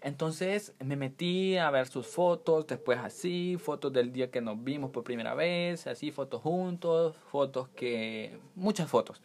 Entonces 0.00 0.74
me 0.80 0.96
metí 0.96 1.56
a 1.56 1.70
ver 1.70 1.86
sus 1.86 2.06
fotos, 2.06 2.66
después 2.66 2.98
así, 2.98 3.56
fotos 3.58 3.90
del 3.92 4.12
día 4.12 4.30
que 4.30 4.42
nos 4.42 4.62
vimos 4.62 4.90
por 4.90 5.02
primera 5.02 5.34
vez, 5.34 5.86
así, 5.86 6.10
fotos 6.10 6.42
juntos, 6.42 7.16
fotos 7.30 7.68
que... 7.70 8.38
muchas 8.54 8.90
fotos. 8.90 9.22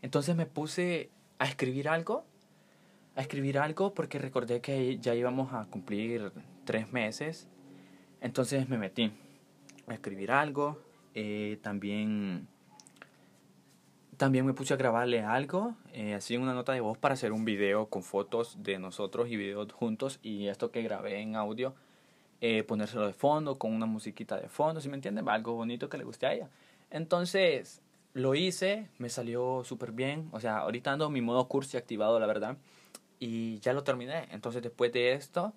Entonces 0.00 0.36
me 0.36 0.46
puse 0.46 1.10
a 1.38 1.44
escribir 1.44 1.88
algo, 1.88 2.24
a 3.14 3.20
escribir 3.20 3.58
algo 3.58 3.94
porque 3.94 4.18
recordé 4.18 4.60
que 4.60 4.98
ya 4.98 5.14
íbamos 5.14 5.52
a 5.52 5.66
cumplir 5.66 6.32
tres 6.64 6.92
meses. 6.92 7.48
Entonces 8.20 8.68
me 8.68 8.78
metí 8.78 9.12
a 9.86 9.94
escribir 9.94 10.30
algo, 10.30 10.82
eh, 11.14 11.58
también 11.62 12.48
también 14.18 14.44
me 14.44 14.52
puse 14.52 14.74
a 14.74 14.76
grabarle 14.76 15.22
algo, 15.22 15.76
eh, 15.92 16.14
así 16.14 16.36
una 16.36 16.52
nota 16.52 16.72
de 16.72 16.80
voz 16.80 16.98
para 16.98 17.14
hacer 17.14 17.30
un 17.32 17.44
video 17.44 17.86
con 17.86 18.02
fotos 18.02 18.60
de 18.64 18.78
nosotros 18.80 19.30
y 19.30 19.36
videos 19.36 19.72
juntos 19.72 20.18
y 20.22 20.48
esto 20.48 20.72
que 20.72 20.82
grabé 20.82 21.20
en 21.20 21.36
audio, 21.36 21.74
eh, 22.40 22.64
ponérselo 22.64 23.06
de 23.06 23.12
fondo 23.12 23.58
con 23.58 23.72
una 23.72 23.86
musiquita 23.86 24.36
de 24.36 24.48
fondo, 24.48 24.80
si 24.80 24.88
me 24.88 24.96
entienden? 24.96 25.28
Algo 25.28 25.54
bonito 25.54 25.88
que 25.88 25.98
le 25.98 26.04
guste 26.04 26.26
a 26.26 26.32
ella. 26.32 26.50
Entonces 26.90 27.80
lo 28.14 28.34
hice, 28.34 28.88
me 28.98 29.08
salió 29.08 29.62
súper 29.64 29.92
bien, 29.92 30.28
o 30.32 30.40
sea, 30.40 30.58
ahorita 30.58 30.96
mi 31.08 31.20
modo 31.20 31.48
cursi 31.48 31.76
activado, 31.76 32.18
la 32.18 32.26
verdad, 32.26 32.56
y 33.18 33.58
ya 33.60 33.72
lo 33.72 33.84
terminé. 33.84 34.28
Entonces 34.30 34.62
después 34.62 34.92
de 34.92 35.12
esto, 35.12 35.52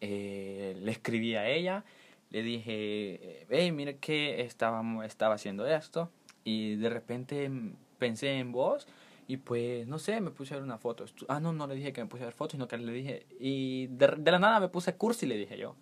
eh, 0.00 0.76
le 0.80 0.92
escribí 0.92 1.34
a 1.34 1.48
ella, 1.48 1.84
le 2.30 2.42
dije, 2.42 3.46
hey, 3.50 3.72
mira 3.72 3.94
que 3.94 4.42
estaba, 4.42 4.82
estaba 5.04 5.34
haciendo 5.34 5.66
esto, 5.66 6.10
y 6.44 6.76
de 6.76 6.88
repente 6.90 7.50
pensé 7.98 8.38
en 8.38 8.52
vos 8.52 8.86
y 9.28 9.38
pues, 9.38 9.86
no 9.88 9.98
sé, 9.98 10.20
me 10.20 10.30
puse 10.30 10.54
a 10.54 10.58
ver 10.58 10.64
una 10.64 10.78
foto. 10.78 11.04
Ah, 11.28 11.40
no, 11.40 11.52
no 11.52 11.66
le 11.66 11.74
dije 11.74 11.92
que 11.92 12.00
me 12.02 12.08
puse 12.08 12.22
a 12.22 12.26
ver 12.26 12.34
fotos, 12.34 12.52
sino 12.52 12.68
que 12.68 12.78
le 12.78 12.92
dije, 12.92 13.26
y 13.40 13.88
de, 13.88 14.14
de 14.18 14.30
la 14.30 14.38
nada 14.38 14.60
me 14.60 14.68
puse 14.68 14.94
cursi, 14.94 15.26
le 15.26 15.36
dije 15.36 15.58
yo. 15.58 15.74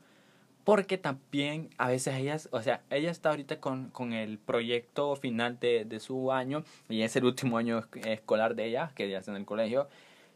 Porque 0.65 0.99
también 0.99 1.71
a 1.77 1.89
veces 1.89 2.15
ellas, 2.15 2.49
o 2.51 2.63
sea, 2.63 2.83
ella 2.91 3.11
está 3.11 3.31
ahorita 3.31 3.61
con, 3.61 3.91
con 3.91 4.13
el 4.13 4.39
proyecto 4.39 5.15
final 5.17 5.61
de, 5.61 5.85
de 5.85 6.01
su 6.01 6.33
año, 6.33 6.65
y 6.89 7.03
es 7.03 7.15
el 7.17 7.25
último 7.25 7.59
año 7.59 7.85
escolar 8.05 8.55
de 8.55 8.67
ella, 8.67 8.93
que 8.95 9.09
ya 9.09 9.19
está 9.19 9.31
en 9.31 9.37
el 9.37 9.45
colegio, 9.45 9.89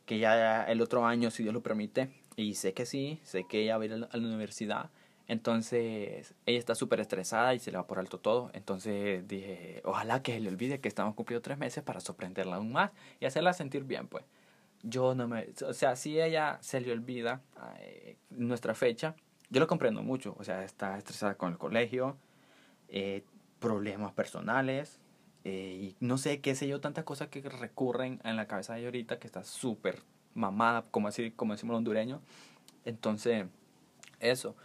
que 0.05 0.19
ya 0.19 0.65
el 0.65 0.81
otro 0.83 1.07
año, 1.07 1.31
si 1.31 1.43
Dios 1.43 1.55
lo 1.55 1.63
permite, 1.63 2.11
y 2.37 2.55
sé 2.55 2.75
que 2.75 2.87
sí, 2.87 3.21
sé 3.25 3.45
que 3.49 3.63
ella 3.63 3.79
va 3.79 3.85
a 3.85 3.87
ir 3.87 3.93
a 3.93 3.97
la 3.97 4.27
universidad, 4.29 4.91
entonces, 5.29 6.35
ella 6.47 6.59
está 6.59 6.75
súper 6.75 7.01
estresada 7.01 7.55
y 7.55 7.59
se 7.59 7.71
le 7.71 7.77
va 7.77 7.87
por 7.87 7.99
alto 7.99 8.19
todo. 8.19 8.51
Entonces 8.55 9.29
dije, 9.29 9.83
ojalá 9.85 10.23
que 10.23 10.33
se 10.33 10.41
le 10.41 10.49
olvide 10.49 10.81
que 10.81 10.89
estamos 10.89 11.15
cumpliendo 11.15 11.43
tres 11.43 11.59
meses 11.59 11.85
para 11.85 12.01
sorprenderla 12.01 12.57
aún 12.57 12.73
más 12.73 12.91
y 13.21 13.27
hacerla 13.27 13.53
sentir 13.53 13.85
bien, 13.85 14.09
pues. 14.09 14.25
Yo 14.83 15.15
no 15.15 15.29
me... 15.29 15.49
O 15.67 15.75
sea, 15.75 15.97
si 15.97 16.19
ella 16.21 16.59
se 16.63 16.81
le 16.81 16.93
olvida 16.93 17.43
eh, 17.81 18.17
nuestra 18.31 18.75
fecha, 18.75 19.15
yo 19.51 19.61
lo 19.61 19.67
comprendo 19.67 20.03
mucho. 20.03 20.35
O 20.39 20.45
sea, 20.45 20.65
está 20.65 20.99
estresada 20.99 21.37
con 21.37 21.53
el 21.53 21.59
colegio, 21.59 22.17
eh, 22.89 23.25
problemas 23.59 24.13
personales, 24.13 25.01
eh, 25.45 25.79
y 25.81 25.97
no 26.01 26.19
sé, 26.19 26.41
qué 26.41 26.55
sé 26.55 26.69
yo, 26.69 26.81
tantas 26.81 27.05
cosas 27.05 27.29
que 27.29 27.41
recurren 27.41 28.21
en 28.25 28.37
la 28.37 28.47
cabeza 28.47 28.75
de 28.75 28.81
ella 28.81 28.89
ahorita 28.89 29.19
que 29.19 29.27
está 29.27 29.45
súper 29.45 30.03
mamada, 30.35 30.85
como, 30.91 31.09
así, 31.09 31.31
como 31.31 31.55
decimos 31.55 31.73
los 31.73 31.79
hondureños. 31.79 32.21
Entonces, 32.85 33.47
eso. 34.21 34.57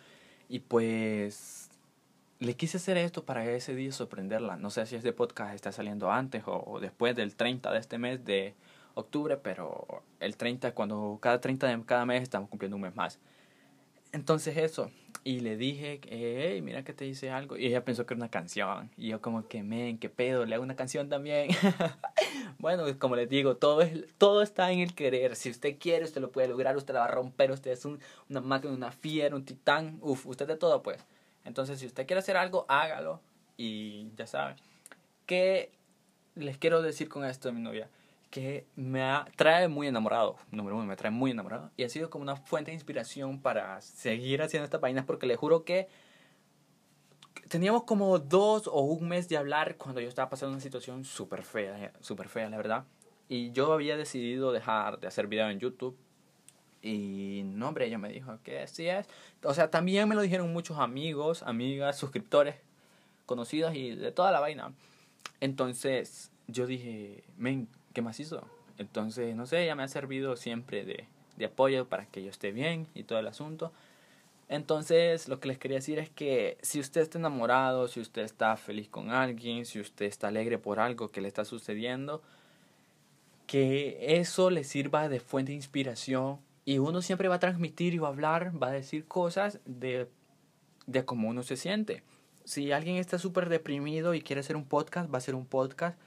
Y 0.50 0.60
pues 0.60 1.70
le 2.40 2.56
quise 2.56 2.78
hacer 2.78 2.98
esto 2.98 3.24
para 3.26 3.46
ese 3.50 3.76
día 3.76 3.92
sorprenderla. 3.92 4.58
No 4.58 4.70
sé 4.70 4.86
si 4.86 4.96
este 4.96 5.14
podcast 5.14 5.56
está 5.56 5.72
saliendo 5.72 6.12
antes 6.12 6.44
o, 6.46 6.80
después 6.82 7.16
del 7.16 7.36
30 7.36 7.72
de 7.72 7.80
este 7.80 7.98
mes 7.98 8.24
de 8.26 8.54
octubre, 8.96 9.38
pero 9.38 10.04
el 10.20 10.36
30, 10.38 10.74
cuando 10.74 11.18
cada 11.22 11.40
30 11.40 11.68
de 11.68 11.84
cada 11.86 12.06
mes 12.06 12.24
estamos 12.24 12.50
cumpliendo 12.50 12.76
un 12.76 12.82
mes 12.82 12.96
más. 12.96 13.20
Entonces 14.14 14.58
eso, 14.58 14.92
y 15.26 15.40
le 15.40 15.56
dije, 15.56 16.02
hey, 16.10 16.62
mira 16.62 16.84
que 16.84 16.94
te 16.94 17.06
dice 17.06 17.30
algo. 17.30 17.58
Y 17.58 17.68
ella 17.68 17.86
pensó 17.86 18.06
que 18.06 18.14
era 18.14 18.20
una 18.20 18.30
canción. 18.30 18.92
Y 18.98 19.08
yo 19.10 19.22
como 19.22 19.48
que, 19.48 19.64
men, 19.64 19.98
qué 19.98 20.10
pedo, 20.10 20.46
le 20.46 20.56
hago 20.56 20.64
una 20.64 20.76
canción 20.76 21.08
también. 21.08 21.50
bueno, 22.60 22.84
como 23.00 23.16
les 23.16 23.30
digo, 23.30 23.56
todo, 23.56 23.82
es, 23.82 24.06
todo 24.18 24.42
está 24.42 24.72
en 24.72 24.80
el 24.80 24.94
querer. 24.94 25.38
Si 25.38 25.50
usted 25.50 25.78
quiere, 25.80 26.04
usted 26.04 26.20
lo 26.20 26.32
puede 26.32 26.50
lograr, 26.50 26.76
usted 26.76 26.94
la 26.94 27.02
va 27.02 27.06
a 27.06 27.12
romper, 27.12 27.52
usted 27.52 27.72
es 27.72 27.86
un, 27.86 28.00
una 28.30 28.42
máquina, 28.42 28.74
una 28.74 28.92
fiera, 28.92 29.36
un 29.36 29.46
titán. 29.46 29.98
Uf, 30.02 30.26
usted 30.26 30.48
de 30.48 30.58
todo, 30.58 30.84
pues. 30.84 31.00
Entonces, 31.46 31.80
si 31.80 31.86
usted 31.86 32.06
quiere 32.06 32.20
hacer 32.20 32.36
algo, 32.36 32.66
hágalo. 32.68 33.22
Y 33.56 34.10
ya 34.18 34.28
saben. 34.28 34.58
¿Qué 35.26 35.72
les 36.36 36.58
quiero 36.58 36.82
decir 36.82 37.08
con 37.08 37.24
esto 37.24 37.52
mi 37.54 37.62
novia? 37.62 37.88
Que 38.34 38.66
me 38.76 39.00
trae 39.36 39.68
muy 39.68 39.86
enamorado, 39.86 40.38
número 40.50 40.76
uno, 40.76 40.88
me 40.88 40.96
trae 40.96 41.12
muy 41.12 41.30
enamorado 41.30 41.70
y 41.78 41.84
ha 41.84 41.90
sido 41.90 42.10
como 42.10 42.24
una 42.24 42.36
fuente 42.36 42.72
de 42.72 42.74
inspiración 42.74 43.40
para 43.40 43.80
seguir 43.82 44.42
haciendo 44.42 44.64
esta 44.66 44.80
página 44.80 45.06
porque 45.06 45.28
le 45.28 45.36
juro 45.36 45.64
que 45.64 45.88
teníamos 47.48 47.84
como 47.84 48.18
dos 48.18 48.66
o 48.66 48.82
un 48.82 49.08
mes 49.08 49.30
de 49.30 49.38
hablar 49.38 49.78
cuando 49.78 50.02
yo 50.02 50.08
estaba 50.08 50.32
pasando 50.32 50.54
una 50.54 50.64
situación 50.64 51.06
súper 51.06 51.44
fea, 51.44 51.94
súper 52.00 52.28
fea, 52.28 52.50
la 52.50 52.58
verdad. 52.58 52.86
Y 53.30 53.52
yo 53.52 53.72
había 53.72 53.98
decidido 53.98 54.52
dejar 54.52 55.00
de 55.00 55.06
hacer 55.06 55.28
video 55.28 55.48
en 55.52 55.60
YouTube. 55.60 55.96
Y 56.82 57.44
no, 57.46 57.68
hombre, 57.68 57.86
ella 57.86 58.00
me 58.00 58.10
dijo 58.10 58.40
que 58.42 58.62
así 58.62 58.88
es. 58.88 59.08
O 59.44 59.54
sea, 59.54 59.70
también 59.70 60.10
me 60.10 60.16
lo 60.16 60.22
dijeron 60.22 60.52
muchos 60.52 60.80
amigos, 60.80 61.44
amigas, 61.44 62.00
suscriptores, 62.00 62.56
conocidos 63.28 63.76
y 63.76 63.94
de 63.94 64.12
toda 64.12 64.32
la 64.32 64.40
vaina. 64.40 64.74
Entonces 65.40 66.32
yo 66.48 66.66
dije, 66.66 67.24
men, 67.38 67.70
¿qué 67.94 68.02
más 68.02 68.20
hizo? 68.20 68.48
Entonces, 68.78 69.36
no 69.36 69.46
sé, 69.46 69.64
ella 69.64 69.76
me 69.76 69.84
ha 69.84 69.88
servido 69.88 70.36
siempre 70.36 70.84
de, 70.84 71.08
de 71.38 71.46
apoyo 71.46 71.88
para 71.88 72.06
que 72.06 72.24
yo 72.24 72.30
esté 72.30 72.52
bien 72.52 72.88
y 72.94 73.04
todo 73.04 73.20
el 73.20 73.28
asunto. 73.28 73.72
Entonces, 74.50 75.28
lo 75.28 75.40
que 75.40 75.48
les 75.48 75.58
quería 75.58 75.78
decir 75.78 76.00
es 76.00 76.10
que 76.10 76.58
si 76.62 76.80
usted 76.80 77.02
está 77.02 77.18
enamorado, 77.18 77.88
si 77.88 78.00
usted 78.00 78.24
está 78.24 78.56
feliz 78.58 78.90
con 78.90 79.10
alguien, 79.10 79.66
si 79.66 79.80
usted 79.80 80.06
está 80.06 80.28
alegre 80.28 80.58
por 80.58 80.80
algo 80.80 81.10
que 81.10 81.22
le 81.22 81.28
está 81.28 81.46
sucediendo, 81.46 82.22
que 83.48 84.20
eso 84.20 84.50
le 84.50 84.64
sirva 84.64 85.10
de 85.10 85.20
fuente 85.20 85.52
de 85.52 85.56
inspiración 85.56 86.40
y 86.66 86.78
uno 86.78 87.02
siempre 87.02 87.28
va 87.28 87.36
a 87.36 87.40
transmitir 87.40 87.94
y 87.94 88.00
va 88.00 88.08
a 88.08 88.12
hablar, 88.12 88.52
va 88.62 88.68
a 88.68 88.72
decir 88.72 89.06
cosas 89.06 89.60
de, 89.66 90.08
de 90.88 91.06
cómo 91.06 91.30
uno 91.30 91.44
se 91.44 91.58
siente. 91.58 92.04
Si 92.46 92.72
alguien 92.72 92.98
está 92.98 93.18
súper 93.20 93.50
deprimido 93.50 94.14
y 94.14 94.22
quiere 94.22 94.42
hacer 94.42 94.56
un 94.56 94.66
podcast, 94.66 95.10
va 95.10 95.16
a 95.16 95.18
hacer 95.18 95.36
un 95.36 95.46
podcast 95.46 95.98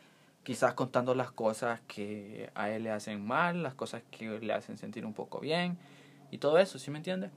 quizás 0.47 0.75
contando 0.75 1.17
las 1.17 1.33
cosas 1.33 1.81
que 1.89 2.53
a 2.55 2.71
él 2.71 2.85
le 2.85 2.93
hacen 2.93 3.27
mal, 3.27 3.65
las 3.65 3.75
cosas 3.75 4.05
que 4.13 4.39
le 4.39 4.53
hacen 4.53 4.79
sentir 4.79 5.05
un 5.05 5.13
poco 5.13 5.41
bien 5.41 5.77
y 6.31 6.39
todo 6.39 6.59
eso, 6.59 6.79
¿sí 6.79 6.89
me 6.93 6.99
entiende? 6.99 7.33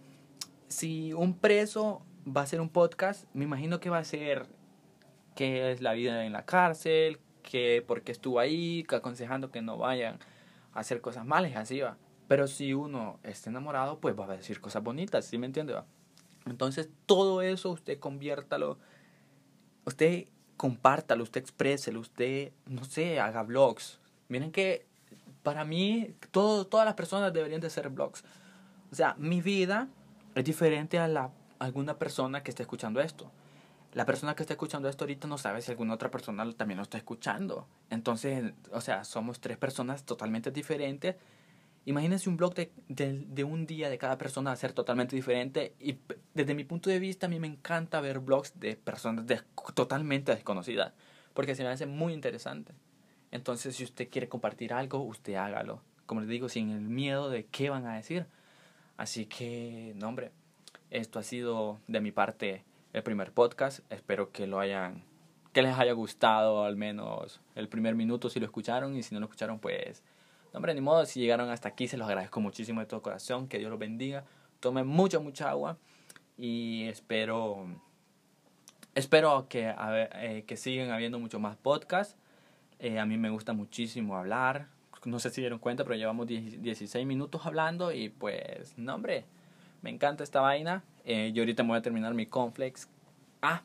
Si 0.68 1.12
un 1.14 1.34
preso 1.34 2.04
va 2.28 2.42
a 2.42 2.46
ser 2.46 2.62
un 2.62 2.70
podcast, 2.70 3.26
me 3.34 3.46
imagino 3.46 3.80
que 3.80 3.90
va 3.90 3.98
a 3.98 4.04
ser 4.04 4.46
qué 5.36 5.72
es 5.72 5.82
la 5.82 5.94
vida 5.94 6.24
en 6.24 6.34
la 6.34 6.46
cárcel, 6.46 7.18
que 7.42 7.84
por 7.88 8.04
qué 8.04 8.12
estuvo 8.12 8.40
ahí, 8.40 8.86
aconsejando 8.88 9.50
que 9.50 9.64
no 9.64 9.76
vayan 9.76 10.20
a 10.76 10.82
hacer 10.82 11.02
cosas 11.02 11.26
malas, 11.26 11.56
así 11.56 11.80
va. 11.80 11.98
Pero 12.28 12.46
si 12.46 12.76
uno 12.76 13.20
está 13.24 13.50
enamorado, 13.50 14.00
pues 14.00 14.16
va 14.16 14.26
a 14.26 14.38
decir 14.38 14.62
cosas 14.62 14.84
bonitas, 14.84 15.26
¿sí 15.26 15.40
me 15.40 15.48
entiende? 15.48 15.74
Entonces, 16.46 16.92
todo 17.08 17.42
eso 17.42 17.72
usted 17.72 17.98
conviértalo, 17.98 18.78
usted 19.84 20.28
compártalo, 20.60 21.24
usted 21.24 21.40
expréselo, 21.40 22.02
usted, 22.02 22.52
no 22.66 22.84
sé, 22.84 23.18
haga 23.18 23.44
vlogs. 23.44 23.98
Miren 24.28 24.52
que 24.52 24.86
para 25.42 25.64
mí, 25.64 26.14
todo, 26.32 26.68
todas 26.68 26.86
las 26.86 26.96
personas 26.96 27.32
deberían 27.32 27.62
de 27.62 27.68
hacer 27.68 27.88
vlogs. 27.90 28.26
O 28.92 28.96
sea, 28.96 29.16
mi 29.18 29.40
vida 29.40 29.88
es 30.36 30.44
diferente 30.44 31.00
a 31.00 31.08
la 31.08 31.32
alguna 31.60 31.98
persona 31.98 32.44
que 32.44 32.52
esté 32.52 32.64
escuchando 32.64 33.00
esto. 33.00 33.32
La 33.94 34.06
persona 34.06 34.36
que 34.36 34.44
está 34.44 34.54
escuchando 34.54 34.90
esto 34.90 35.06
ahorita 35.06 35.30
no 35.30 35.38
sabe 35.38 35.62
si 35.62 35.72
alguna 35.72 35.94
otra 35.94 36.12
persona 36.12 36.50
también 36.54 36.78
lo 36.78 36.84
está 36.84 36.98
escuchando. 36.98 37.66
Entonces, 37.90 38.54
o 38.74 38.82
sea, 38.82 39.06
somos 39.06 39.40
tres 39.40 39.58
personas 39.58 40.04
totalmente 40.04 40.52
diferentes. 40.52 41.16
Imagínense 41.90 42.30
un 42.30 42.38
blog 42.38 42.54
de, 42.54 42.72
de, 42.88 43.44
un 43.44 43.66
día 43.66 43.90
de 43.90 43.98
cada 43.98 44.20
persona 44.20 44.56
ser 44.56 44.74
totalmente 44.74 45.16
diferente. 45.16 45.74
Y 45.80 45.98
desde 46.36 46.54
mi 46.54 46.64
punto 46.64 46.92
de 46.92 47.00
vista, 47.00 47.26
a 47.26 47.30
mí 47.30 47.40
me 47.40 47.48
encanta 47.48 48.00
ver 48.00 48.20
blogs 48.20 48.60
de 48.60 48.76
personas 48.76 49.26
de, 49.26 49.42
totalmente 49.74 50.32
desconocidas. 50.32 50.94
Porque 51.34 51.56
se 51.56 51.64
me 51.64 51.70
hace 51.70 51.88
muy 51.88 52.14
interesante. 52.14 52.74
Entonces, 53.32 53.76
si 53.76 53.84
usted 53.84 54.08
quiere 54.08 54.30
compartir 54.30 54.72
algo, 54.72 55.00
usted 55.00 55.34
hágalo. 55.34 55.82
Como 56.06 56.22
les 56.22 56.30
digo, 56.30 56.48
sin 56.48 56.70
el 56.70 56.82
miedo 56.82 57.32
de 57.32 57.48
qué 57.48 57.72
van 57.72 57.88
a 57.88 57.96
decir. 57.96 58.28
Así 58.96 59.26
que, 59.26 59.94
no, 59.96 60.10
hombre, 60.10 60.30
esto 60.92 61.18
ha 61.18 61.24
sido 61.24 61.80
de 61.88 62.02
mi 62.02 62.12
parte 62.12 62.66
el 62.94 63.02
primer 63.02 63.32
podcast. 63.32 63.80
Espero 63.92 64.32
que 64.32 64.46
lo 64.46 64.60
hayan 64.60 65.04
que 65.54 65.64
les 65.64 65.76
haya 65.76 65.94
gustado 65.94 66.66
al 66.66 66.76
menos 66.76 67.42
el 67.56 67.68
primer 67.68 67.96
minuto 67.96 68.30
si 68.30 68.40
lo 68.40 68.46
escucharon 68.46 68.96
y 68.96 69.02
si 69.02 69.16
no 69.16 69.20
lo 69.20 69.26
escucharon 69.26 69.58
pues 69.58 70.04
no 70.54 70.58
hombre 70.58 70.74
ni 70.74 70.82
modo 70.82 71.06
si 71.06 71.20
llegaron 71.20 71.50
hasta 71.50 71.70
aquí 71.70 71.88
se 71.88 71.98
los 71.98 72.08
agradezco 72.08 72.40
muchísimo 72.42 72.82
de 72.82 72.88
todo 72.88 73.02
corazón 73.02 73.48
que 73.48 73.60
Dios 73.60 73.70
los 73.70 73.80
bendiga 73.80 74.24
tomen 74.60 74.88
mucha 74.88 75.20
mucha 75.20 75.50
agua 75.50 75.78
y 76.38 76.88
espero 76.88 77.68
espero 78.96 79.48
que 79.50 79.74
eh, 79.78 80.44
que 80.48 80.58
sigan 80.58 80.92
habiendo 80.92 81.20
mucho 81.20 81.40
más 81.40 81.58
podcasts 81.58 82.16
eh, 82.80 83.00
a 83.00 83.06
mí 83.06 83.18
me 83.18 83.30
gusta 83.30 83.54
muchísimo 83.54 84.18
hablar 84.18 84.68
no 85.06 85.20
sé 85.20 85.30
si 85.30 85.42
dieron 85.42 85.60
cuenta 85.60 85.84
pero 85.84 85.96
llevamos 85.96 86.28
16 86.28 87.06
minutos 87.06 87.46
hablando 87.46 87.92
y 87.92 88.10
pues 88.10 88.78
no 88.78 88.96
hombre 88.96 89.26
me 89.82 89.90
encanta 89.90 90.24
esta 90.24 90.42
vaina. 90.42 90.84
Eh, 91.06 91.32
yo 91.34 91.42
ahorita 91.42 91.64
me 91.64 91.70
voy 91.70 91.78
a 91.78 91.82
terminar 91.82 92.14
mi 92.14 92.26
complex. 92.26 92.88
Ah, 93.42 93.62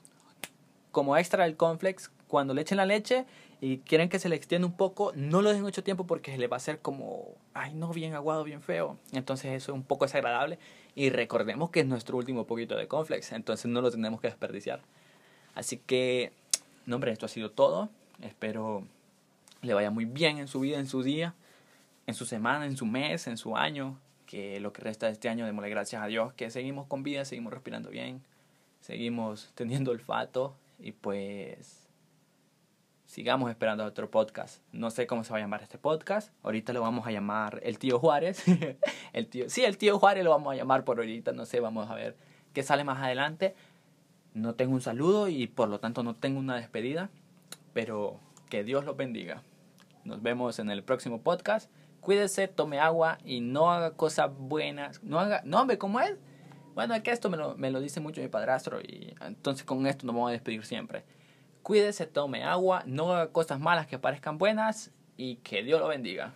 como 0.93 1.17
extra 1.17 1.45
del 1.45 1.57
complex, 1.57 2.11
cuando 2.29 2.55
le 2.55 2.63
echen 2.63 2.77
la 2.77 2.87
leche 2.87 3.27
y 3.61 3.79
quieren 3.79 4.09
que 4.09 4.19
se 4.19 4.29
le 4.29 4.37
extienda 4.37 4.67
un 4.67 4.77
poco, 4.77 5.13
no 5.15 5.43
lo 5.43 5.51
dejen 5.51 5.63
mucho 5.63 5.83
tiempo 5.83 6.07
porque 6.07 6.33
se 6.33 6.39
le 6.39 6.47
va 6.47 6.57
a 6.57 6.59
hacer 6.59 6.81
como, 6.81 7.35
ay 7.55 7.75
no, 7.75 7.91
bien 7.93 8.15
aguado, 8.15 8.45
bien 8.45 8.63
feo. 8.63 8.99
Entonces 9.13 9.53
eso 9.53 9.73
es 9.73 9.77
un 9.77 9.85
poco 9.85 10.05
desagradable. 10.05 10.59
Y 10.95 11.11
recordemos 11.11 11.71
que 11.71 11.81
es 11.81 11.87
nuestro 11.87 12.17
último 12.17 12.47
poquito 12.47 12.77
de 12.77 12.87
complex, 12.89 13.33
entonces 13.33 13.67
no 13.67 13.81
lo 13.81 13.91
tenemos 13.91 14.21
que 14.21 14.29
desperdiciar. 14.29 14.81
Así 15.55 15.79
que, 15.79 16.33
no 16.87 16.97
hombre, 16.97 17.13
esto 17.13 17.27
ha 17.27 17.29
sido 17.29 17.51
todo. 17.51 17.89
Espero 18.23 18.85
le 19.63 19.75
vaya 19.75 19.91
muy 19.91 20.05
bien 20.05 20.39
en 20.39 20.49
su 20.49 20.61
vida, 20.61 20.79
en 20.79 20.87
su 20.87 21.03
día, 21.03 21.35
en 22.07 22.15
su 22.15 22.27
semana, 22.27 22.67
en 22.67 22.77
su 22.77 22.87
mes, 22.87 23.27
en 23.27 23.39
su 23.39 23.57
año 23.57 23.99
que 24.27 24.61
lo 24.61 24.73
que 24.73 24.83
resta 24.83 25.07
de 25.07 25.13
este 25.13 25.29
año 25.29 25.47
démosle 25.47 25.71
gracias 25.71 26.03
a 26.03 26.07
Dios 26.07 26.33
que 26.35 26.51
seguimos 26.51 26.87
con 26.87 27.03
vida, 27.03 27.25
seguimos 27.25 27.53
respirando 27.53 27.91
bien, 27.91 28.23
seguimos 28.81 29.51
teniendo 29.55 29.91
olfato 29.91 30.55
y 30.79 30.93
pues 30.93 31.84
sigamos 33.07 33.51
esperando 33.51 33.85
otro 33.85 34.11
podcast. 34.11 34.63
No 34.73 34.91
sé 34.91 35.07
cómo 35.07 35.25
se 35.25 35.33
va 35.33 35.39
a 35.39 35.41
llamar 35.41 35.63
este 35.63 35.79
podcast. 35.79 36.33
Ahorita 36.43 36.73
lo 36.73 36.81
vamos 36.81 37.07
a 37.07 37.11
llamar 37.11 37.61
El 37.63 37.79
Tío 37.79 37.99
Juárez. 37.99 38.45
el 39.13 39.29
tío, 39.29 39.49
sí, 39.49 39.65
el 39.65 39.79
Tío 39.79 39.99
Juárez 39.99 40.25
lo 40.25 40.31
vamos 40.31 40.53
a 40.53 40.57
llamar 40.57 40.85
por 40.85 40.99
ahorita. 40.99 41.33
No 41.33 41.47
sé, 41.47 41.61
vamos 41.61 41.91
a 41.91 41.95
ver 41.95 42.17
qué 42.53 42.63
sale 42.63 42.85
más 42.85 43.03
adelante. 43.03 43.55
No 44.33 44.55
tengo 44.55 44.75
un 44.75 44.81
saludo 44.81 45.29
y 45.29 45.47
por 45.47 45.69
lo 45.69 45.81
tanto 45.81 46.03
no 46.03 46.15
tengo 46.15 46.39
una 46.39 46.57
despedida. 46.57 47.11
Pero 47.73 48.21
que 48.51 48.65
Dios 48.65 48.85
los 48.85 48.97
bendiga. 48.97 49.43
Nos 50.05 50.23
vemos 50.23 50.59
en 50.59 50.71
el 50.71 50.83
próximo 50.83 51.23
podcast 51.23 51.71
cuídese, 52.05 52.47
tome 52.47 52.79
agua 52.79 53.19
y 53.25 53.41
no 53.41 53.73
haga 53.73 53.93
cosas 53.93 54.31
buenas. 54.37 55.03
No 55.03 55.19
haga, 55.19 55.43
no 55.45 55.61
hombre, 55.61 55.79
¿cómo 55.79 55.99
es? 55.99 56.17
Bueno, 56.75 56.95
es 56.95 57.03
que 57.03 57.11
esto 57.11 57.31
me 57.31 57.37
lo, 57.37 57.57
me 57.57 57.71
lo 57.71 57.81
dice 57.81 58.01
mucho 58.01 58.21
mi 58.21 58.29
padrastro 58.29 58.81
y 58.81 59.15
entonces 59.21 59.65
con 59.65 59.87
esto 59.87 60.07
nos 60.07 60.15
vamos 60.15 60.29
a 60.29 60.33
despedir 60.33 60.65
siempre. 60.65 61.05
Cuídese, 61.65 62.07
tome 62.07 62.45
agua, 62.45 62.83
no 62.85 63.15
haga 63.15 63.33
cosas 63.33 63.59
malas 63.59 63.87
que 63.87 63.99
parezcan 63.99 64.37
buenas 64.37 64.91
y 65.17 65.37
que 65.37 65.63
Dios 65.63 65.81
lo 65.81 65.89
bendiga. 65.89 66.35